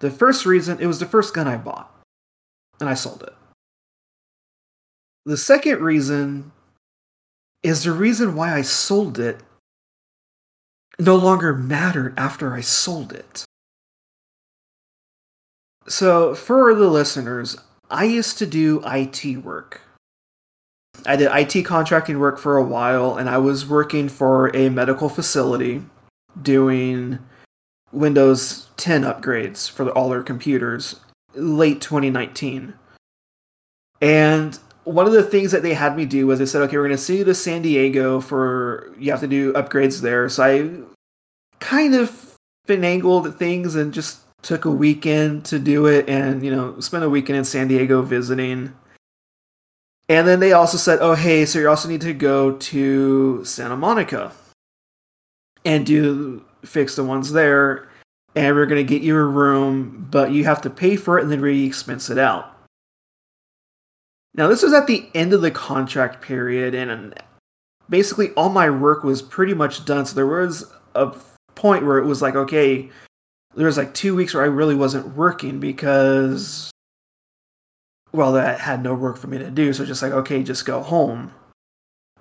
[0.00, 1.92] The first reason, it was the first gun I bought,
[2.80, 3.34] and I sold it.
[5.26, 6.52] The second reason
[7.62, 9.40] is the reason why I sold it
[10.98, 13.44] no longer mattered after I sold it.
[15.86, 17.56] So, for the listeners,
[17.90, 19.80] I used to do IT work.
[21.06, 25.08] I did IT contracting work for a while, and I was working for a medical
[25.08, 25.82] facility
[26.40, 27.18] doing
[27.92, 31.00] Windows 10 upgrades for all their computers
[31.34, 32.74] late 2019.
[34.00, 36.84] And one of the things that they had me do was they said, okay, we're
[36.84, 40.28] going to send you to San Diego for, you have to do upgrades there.
[40.28, 40.70] So I
[41.60, 42.36] kind of
[42.66, 47.10] finagled things and just took a weekend to do it and, you know, spent a
[47.10, 48.74] weekend in San Diego visiting.
[50.08, 53.76] And then they also said, oh, hey, so you also need to go to Santa
[53.76, 54.32] Monica
[55.64, 57.88] and do fix the ones there.
[58.34, 61.22] And we're going to get you a room, but you have to pay for it
[61.22, 62.54] and then re expense it out.
[64.34, 67.14] Now, this was at the end of the contract period, and um,
[67.88, 70.06] basically all my work was pretty much done.
[70.06, 71.12] So there was a
[71.56, 72.88] point where it was like, okay,
[73.56, 76.70] there was like two weeks where I really wasn't working because,
[78.12, 79.72] well, that had no work for me to do.
[79.72, 81.32] So just like, okay, just go home.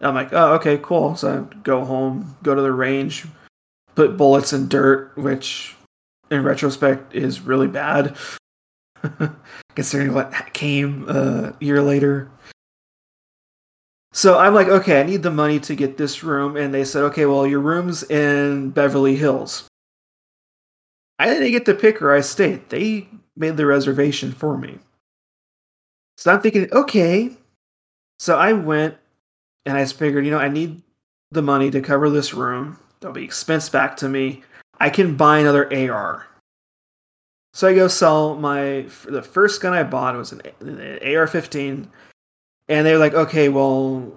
[0.01, 1.15] I'm like, oh, okay, cool.
[1.15, 3.25] So I go home, go to the range,
[3.97, 5.75] put bullets in dirt, which
[6.29, 8.15] in retrospect is really bad,
[9.75, 12.29] considering what came uh, a year later.
[14.13, 16.55] So I'm like, okay, I need the money to get this room.
[16.55, 19.67] And they said, okay, well, your room's in Beverly Hills.
[21.17, 22.69] I didn't get to pick where I stayed.
[22.69, 24.77] They made the reservation for me.
[26.17, 27.31] So I'm thinking, okay.
[28.19, 28.95] So I went
[29.65, 30.83] and I figured, you know, I need
[31.31, 32.77] the money to cover this room.
[32.99, 34.43] There'll be expense back to me.
[34.79, 36.27] I can buy another AR.
[37.53, 41.87] So I go sell my the first gun I bought was an, an AR-15,
[42.69, 44.11] and they're like, okay, well,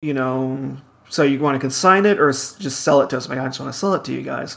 [0.00, 0.76] you know,
[1.08, 3.26] so you want to consign it or just sell it to us?
[3.26, 4.56] I'm like, I just want to sell it to you guys.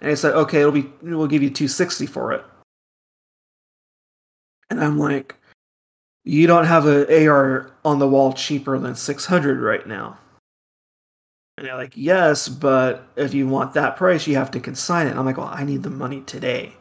[0.00, 2.44] And they said, okay, it'll be we'll give you 260 for it.
[4.70, 5.34] And I'm like,
[6.24, 10.18] you don't have an AR on the wall cheaper than 600 right now.
[11.56, 15.10] And they're like, yes, but if you want that price, you have to consign it.
[15.10, 16.74] And I'm like, well, I need the money today.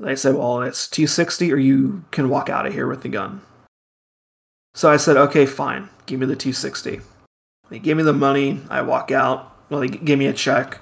[0.00, 3.42] They said, well, it's 260 or you can walk out of here with the gun.
[4.74, 5.88] So I said, okay, fine.
[6.06, 7.00] Give me the 260.
[7.68, 8.60] They give me the money.
[8.68, 9.56] I walk out.
[9.70, 10.80] Well, they give me a check.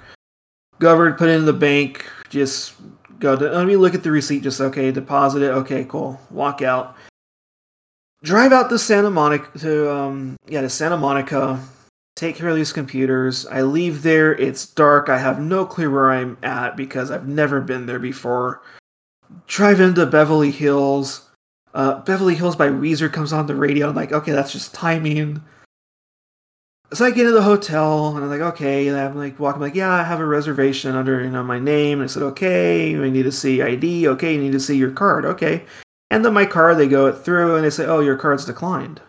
[0.79, 2.05] Go over, put it in the bank.
[2.29, 2.73] Just
[3.19, 4.43] go to, let me look at the receipt.
[4.43, 5.51] Just, okay, deposit it.
[5.51, 6.19] Okay, cool.
[6.31, 6.95] Walk out.
[8.23, 11.59] Drive out to Santa Monica, to, um, yeah, to Santa Monica.
[12.21, 13.47] Take care of these computers.
[13.47, 14.35] I leave there.
[14.35, 15.09] It's dark.
[15.09, 18.61] I have no clue where I'm at because I've never been there before.
[19.47, 21.31] Drive into Beverly Hills
[21.73, 23.89] uh, Beverly Hills by Weezer comes on the radio.
[23.89, 25.41] I'm like, okay, that's just timing.
[26.93, 29.73] So I get into the hotel and I'm like, okay, and I'm like walking, like,
[29.73, 32.01] yeah, I have a reservation under you know my name.
[32.01, 34.07] And I said, okay, we need to see ID.
[34.09, 35.25] Okay, you need to see your card.
[35.25, 35.65] Okay,
[36.11, 39.01] and then my card, they go it through and they say, oh, your card's declined.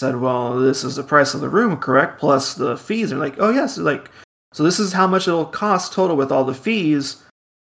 [0.00, 2.18] Said, well, this is the price of the room, correct?
[2.18, 3.10] Plus the fees.
[3.10, 4.10] They're like, oh yes, like,
[4.52, 7.22] so this is how much it'll cost total with all the fees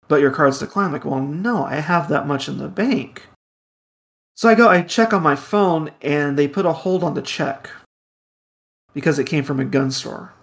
[0.07, 0.93] but your card's declined.
[0.93, 3.23] Like, well, no, I have that much in the bank.
[4.35, 7.21] So I go, I check on my phone, and they put a hold on the
[7.21, 7.69] check
[8.93, 10.33] because it came from a gun store.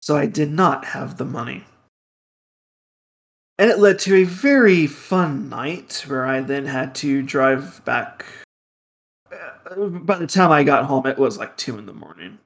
[0.00, 1.64] So I did not have the money.
[3.58, 8.24] And it led to a very fun night where I then had to drive back.
[9.76, 12.38] By the time I got home, it was like 2 in the morning.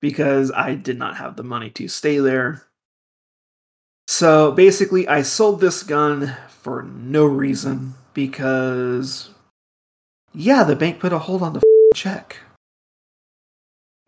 [0.00, 2.66] Because I did not have the money to stay there
[4.08, 9.30] so basically, I sold this gun for no reason because,
[10.32, 11.62] yeah, the bank put a hold on the
[11.94, 12.36] check.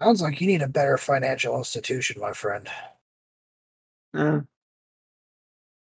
[0.01, 2.69] Sounds like you need a better financial institution, my friend.
[4.15, 4.41] Uh,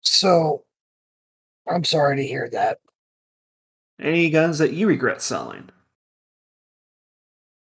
[0.01, 0.63] so,
[1.69, 2.79] I'm sorry to hear that.
[3.99, 5.69] Any guns that you regret selling?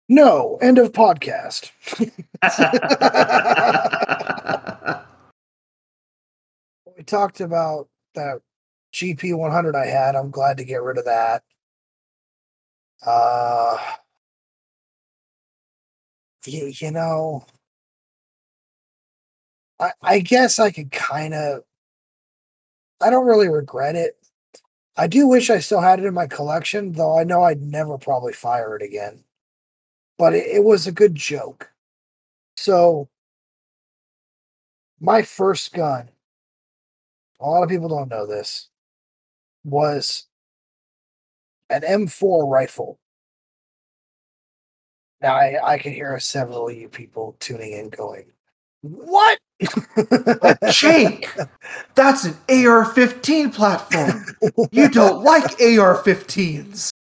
[0.10, 0.58] No.
[0.62, 1.72] End of podcast.
[6.98, 8.42] we talked about that
[8.94, 10.16] GP 100 I had.
[10.16, 11.44] I'm glad to get rid of that.
[13.06, 13.78] Uh,
[16.46, 17.46] you, you know,
[19.80, 21.64] I, I guess I could kind of.
[23.00, 24.18] I don't really regret it.
[24.98, 28.00] I do wish I still had it in my collection, though I know I'd never
[28.00, 29.24] probably fire it again.
[30.18, 31.72] But it, it was a good joke.
[32.56, 33.08] So
[35.00, 36.10] my first gun,
[37.40, 38.70] a lot of people don't know this,
[39.64, 40.26] was
[41.70, 43.00] an M4 rifle.
[45.22, 48.32] Now I, I can hear several of you people tuning in going,
[48.82, 49.38] What?
[50.72, 51.30] Jake,
[51.96, 54.26] that's an AR 15 platform.
[54.72, 56.92] You don't like AR 15s.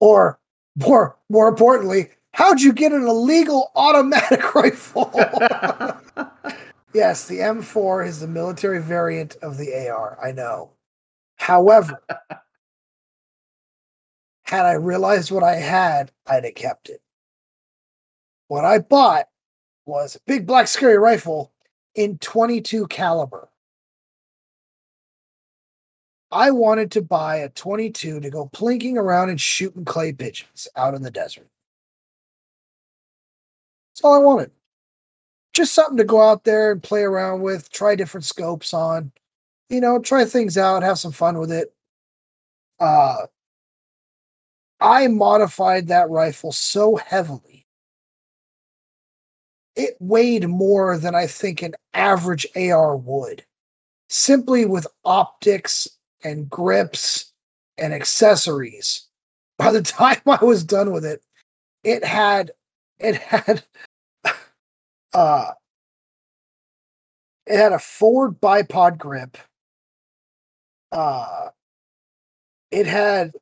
[0.00, 0.38] or
[0.76, 5.10] more more importantly, how'd you get an illegal automatic rifle?
[6.94, 10.18] yes, the M4 is the military variant of the AR.
[10.22, 10.70] I know.
[11.36, 12.00] However,
[14.44, 17.00] had I realized what I had, I'd have kept it.
[18.48, 19.26] What I bought
[19.86, 21.52] was a big black scary rifle
[21.94, 23.48] in 22 caliber.
[26.30, 30.94] I wanted to buy a 22 to go plinking around and shooting clay pigeons out
[30.94, 31.48] in the desert.
[33.92, 34.50] That's all I wanted.
[35.52, 39.12] Just something to go out there and play around with, try different scopes on,
[39.68, 41.74] you know, try things out, have some fun with it.
[42.80, 43.26] Uh,
[44.80, 47.51] I modified that rifle so heavily.
[49.74, 53.44] It weighed more than I think an average AR would,
[54.08, 55.88] simply with optics
[56.24, 57.32] and grips
[57.78, 59.06] and accessories.
[59.58, 61.22] By the time I was done with it,
[61.84, 62.52] it had
[62.98, 63.64] it had
[65.14, 65.52] uh
[67.46, 69.36] it had a forward bipod grip.
[70.90, 71.48] Uh
[72.70, 73.32] it had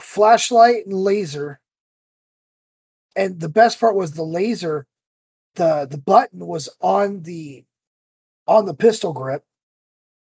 [0.00, 1.60] flashlight and laser.
[3.16, 4.86] And the best part was the laser,
[5.60, 7.64] the the button was on the
[8.48, 9.44] on the pistol grip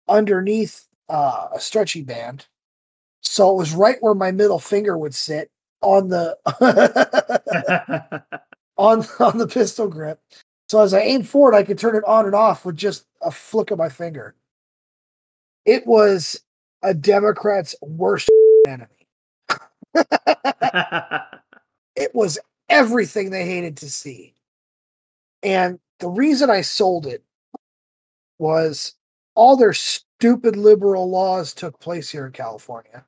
[0.08, 2.46] underneath uh, a stretchy band.
[3.20, 5.50] So it was right where my middle finger would sit
[5.82, 6.34] on the
[8.78, 10.18] on on the pistol grip.
[10.70, 13.30] So as I aimed forward, I could turn it on and off with just a
[13.30, 14.34] flick of my finger.
[15.66, 16.40] It was
[16.82, 18.30] a Democrat's worst
[18.66, 19.06] enemy.
[19.94, 20.04] it
[22.14, 22.38] was
[22.70, 24.32] everything they hated to see.
[25.42, 27.22] And the reason I sold it
[28.38, 28.94] was
[29.34, 33.04] all their stupid liberal laws took place here in California.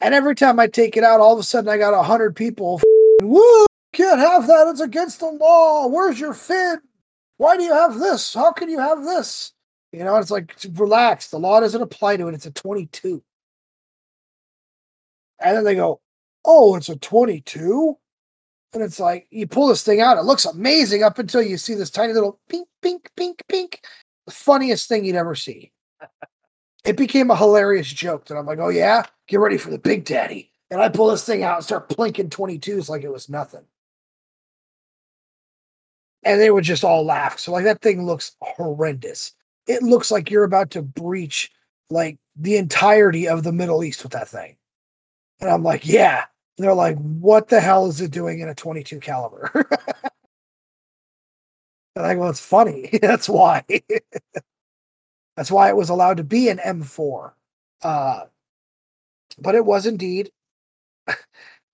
[0.00, 2.36] And every time I take it out, all of a sudden I got a hundred
[2.36, 2.80] people.
[3.22, 3.66] Woo!
[3.92, 4.68] Can't have that.
[4.68, 5.86] It's against the law.
[5.88, 6.80] Where's your fin?
[7.38, 8.34] Why do you have this?
[8.34, 9.52] How can you have this?
[9.92, 11.28] You know, it's like relax.
[11.28, 12.34] The law doesn't apply to it.
[12.34, 13.22] It's a 22.
[15.40, 16.00] And then they go,
[16.44, 17.98] "Oh, it's a 22."
[18.72, 20.18] And it's like you pull this thing out.
[20.18, 23.82] It looks amazing up until you see this tiny little pink, pink, pink, pink.
[24.26, 25.72] The funniest thing you'd ever see.
[26.84, 30.04] it became a hilarious joke that I'm like, "Oh yeah, get ready for the big
[30.04, 33.64] daddy." And I pull this thing out and start plinking 22s like it was nothing.
[36.24, 37.38] And they would just all laugh.
[37.38, 39.32] So like that thing looks horrendous.
[39.66, 41.50] It looks like you're about to breach
[41.90, 44.56] like the entirety of the Middle East with that thing.
[45.40, 46.24] And I'm like, yeah.
[46.58, 49.50] They're like, what the hell is it doing in a 22 caliber?
[51.94, 52.90] and I go, it's funny.
[53.00, 53.64] That's why.
[55.36, 57.32] That's why it was allowed to be an M4.
[57.80, 58.24] Uh,
[59.38, 60.32] but it was indeed.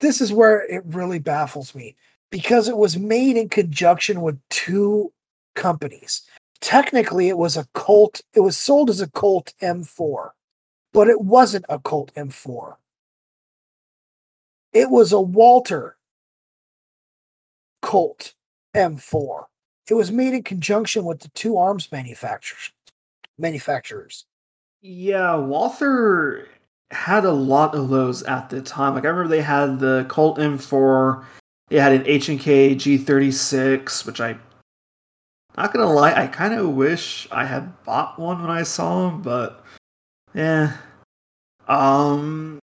[0.00, 1.96] this is where it really baffles me
[2.30, 5.10] because it was made in conjunction with two
[5.54, 6.22] companies.
[6.60, 10.30] Technically, it was a Colt, it was sold as a Colt M4,
[10.92, 12.76] but it wasn't a Colt M4.
[14.74, 15.96] It was a Walther
[17.80, 18.34] Colt
[18.74, 19.44] M4.
[19.88, 22.72] It was made in conjunction with the two arms manufacturers.
[23.38, 24.26] Manufacturers.
[24.82, 26.48] Yeah, Walther
[26.90, 28.94] had a lot of those at the time.
[28.94, 31.24] Like I remember they had the Colt M4,
[31.68, 34.36] they had an H&K G36, which I
[35.56, 39.22] not gonna lie, I kind of wish I had bought one when I saw them,
[39.22, 39.64] but
[40.34, 40.76] yeah.
[41.68, 42.58] Um,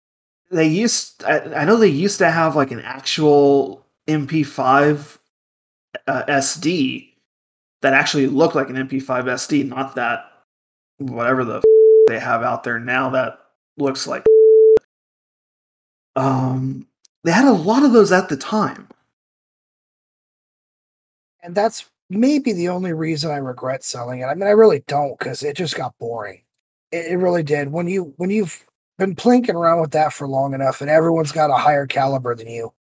[0.51, 5.19] they used I, I know they used to have like an actual MP5
[6.07, 7.13] uh, SD
[7.83, 10.27] that actually looked like an MP5 SD, not that
[10.99, 11.65] whatever the f-
[12.09, 13.39] they have out there now that
[13.79, 14.25] looks like.
[16.17, 16.87] Um,
[17.25, 18.89] they had a lot of those at the time.
[21.43, 24.25] And that's maybe the only reason I regret selling it.
[24.25, 26.43] I mean, I really don't because it just got boring.
[26.93, 27.73] It, it really did.
[27.73, 28.67] When you when you've
[29.01, 32.49] been plinking around with that for long enough, and everyone's got a higher caliber than
[32.49, 32.73] you,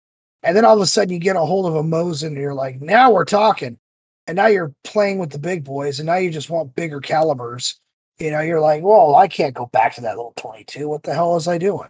[0.43, 2.55] and then all of a sudden you get a hold of a Mosin, and you're
[2.55, 3.79] like, now we're talking,
[4.27, 7.81] and now you're playing with the big boys, and now you just want bigger calibers.
[8.19, 10.89] You know, you're like, well, I can't go back to that little 22.
[10.89, 11.89] What the hell was I doing?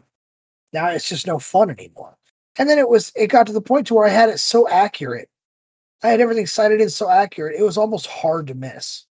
[0.73, 2.17] Now it's just no fun anymore.
[2.57, 4.69] And then it was, it got to the point to where I had it so
[4.69, 5.29] accurate
[6.03, 9.05] I had everything sighted in so accurate, it was almost hard to miss.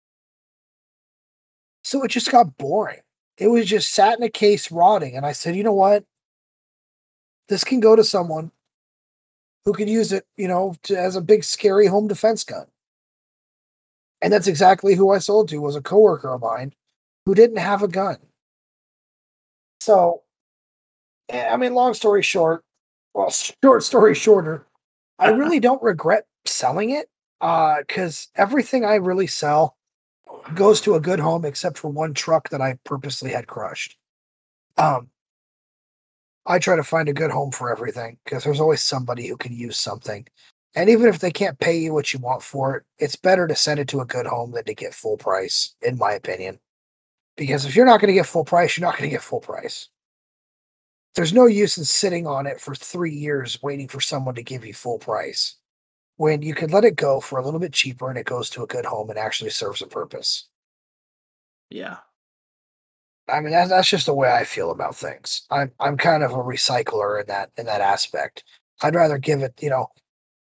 [1.83, 2.99] So it just got boring.
[3.37, 5.15] It was just sat in a case rotting.
[5.15, 6.03] And I said, you know what?
[7.49, 8.51] This can go to someone
[9.63, 12.65] who could use it, you know, to, as a big scary home defense gun.
[14.21, 16.73] And that's exactly who I sold to was a coworker of mine
[17.25, 18.17] who didn't have a gun.
[19.79, 20.23] So,
[21.29, 22.63] eh, I mean, long story short,
[23.13, 23.29] well,
[23.63, 24.65] short story shorter,
[25.19, 27.09] I really don't regret selling it
[27.39, 29.76] because uh, everything I really sell
[30.53, 33.97] goes to a good home except for one truck that I purposely had crushed.
[34.77, 35.09] Um,
[36.45, 39.53] I try to find a good home for everything because there's always somebody who can
[39.53, 40.25] use something.
[40.75, 43.55] And even if they can't pay you what you want for it, it's better to
[43.55, 46.59] send it to a good home than to get full price, in my opinion.
[47.35, 49.39] Because if you're not going to get full price, you're not going to get full
[49.39, 49.89] price.
[51.15, 54.65] There's no use in sitting on it for three years waiting for someone to give
[54.65, 55.55] you full price
[56.17, 58.63] when you could let it go for a little bit cheaper and it goes to
[58.63, 60.47] a good home and actually serves a purpose.
[61.69, 61.97] Yeah.
[63.29, 65.43] I mean that's that's just the way I feel about things.
[65.51, 68.43] I'm I'm kind of a recycler in that in that aspect.
[68.81, 69.87] I'd rather give it, you know.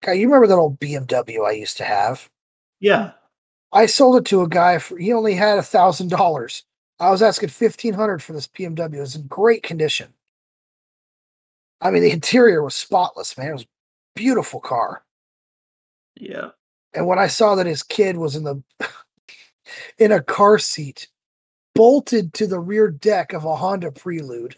[0.04, 2.30] guy, You remember that old BMW I used to have?
[2.80, 3.12] Yeah.
[3.74, 6.64] I sold it to a guy for he only had a thousand dollars.
[7.00, 8.96] I was asking fifteen hundred for this BMW.
[8.96, 10.14] It was in great condition.
[11.82, 13.50] I mean, the interior was spotless, man.
[13.50, 13.66] It was
[14.16, 15.04] beautiful car.
[16.16, 16.50] Yeah.
[16.94, 18.62] And when I saw that his kid was in the
[19.98, 21.08] in a car seat
[21.76, 24.56] bolted to the rear deck of a Honda Prelude.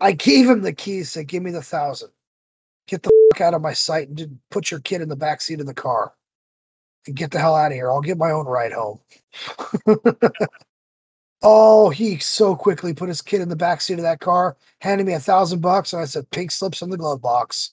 [0.00, 2.10] I gave him the keys, said, Give me the thousand.
[2.86, 5.60] Get the fuck out of my sight and put your kid in the back seat
[5.60, 6.14] of the car.
[7.06, 7.90] And get the hell out of here.
[7.90, 9.00] I'll get my own ride home.
[11.42, 15.06] oh, he so quickly put his kid in the back seat of that car, handed
[15.06, 17.72] me a thousand bucks, and I said, Pink slips in the glove box.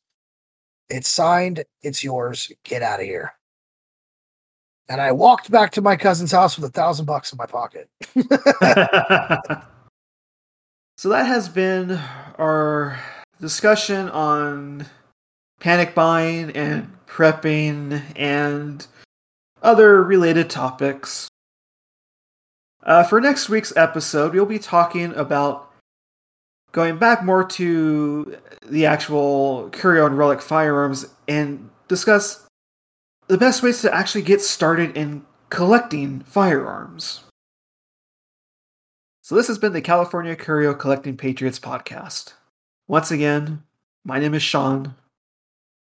[0.90, 2.52] It's signed, it's yours.
[2.64, 3.34] Get out of here.
[4.88, 7.90] And I walked back to my cousin's house with a thousand bucks in my pocket.
[10.98, 12.00] so that has been
[12.38, 13.00] our
[13.42, 14.86] discussion on
[15.60, 18.86] panic buying and prepping and
[19.64, 21.28] other related topics.
[22.84, 25.65] Uh, for next week's episode, we'll be talking about
[26.76, 32.46] going back more to the actual curio and relic firearms and discuss
[33.28, 37.22] the best ways to actually get started in collecting firearms.
[39.22, 42.34] So, this has been the California Curio Collecting Patriots podcast.
[42.90, 43.64] Once again,
[44.04, 44.96] my name is Sean.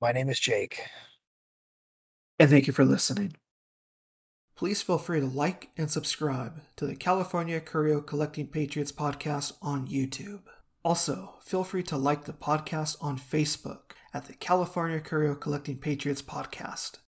[0.00, 0.82] My name is Jake.
[2.38, 3.34] And thank you for listening.
[4.54, 9.88] Please feel free to like and subscribe to the California Curio Collecting Patriots podcast on
[9.88, 10.42] YouTube.
[10.86, 16.22] Also, feel free to like the podcast on Facebook at the California Curio Collecting Patriots
[16.22, 16.98] podcast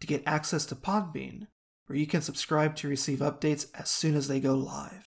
[0.00, 1.46] to get access to Podbean,
[1.86, 5.04] where you can subscribe to receive updates as soon as they go live.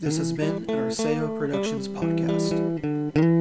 [0.00, 3.33] This has been an Arceo Productions podcast.